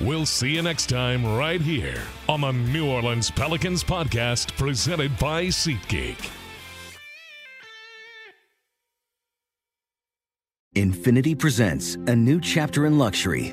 We'll 0.01 0.25
see 0.25 0.55
you 0.55 0.63
next 0.63 0.89
time 0.89 1.27
right 1.37 1.61
here 1.61 2.03
on 2.27 2.41
the 2.41 2.53
New 2.53 2.89
Orleans 2.89 3.31
Pelicans 3.31 3.85
Podcast, 3.85 4.57
presented 4.57 5.17
by 5.19 5.47
SeatGeek. 5.47 6.31
Infiniti 10.75 11.39
presents 11.39 11.97
a 12.07 12.17
new 12.17 12.41
chapter 12.41 12.87
in 12.87 12.97
luxury, 12.97 13.53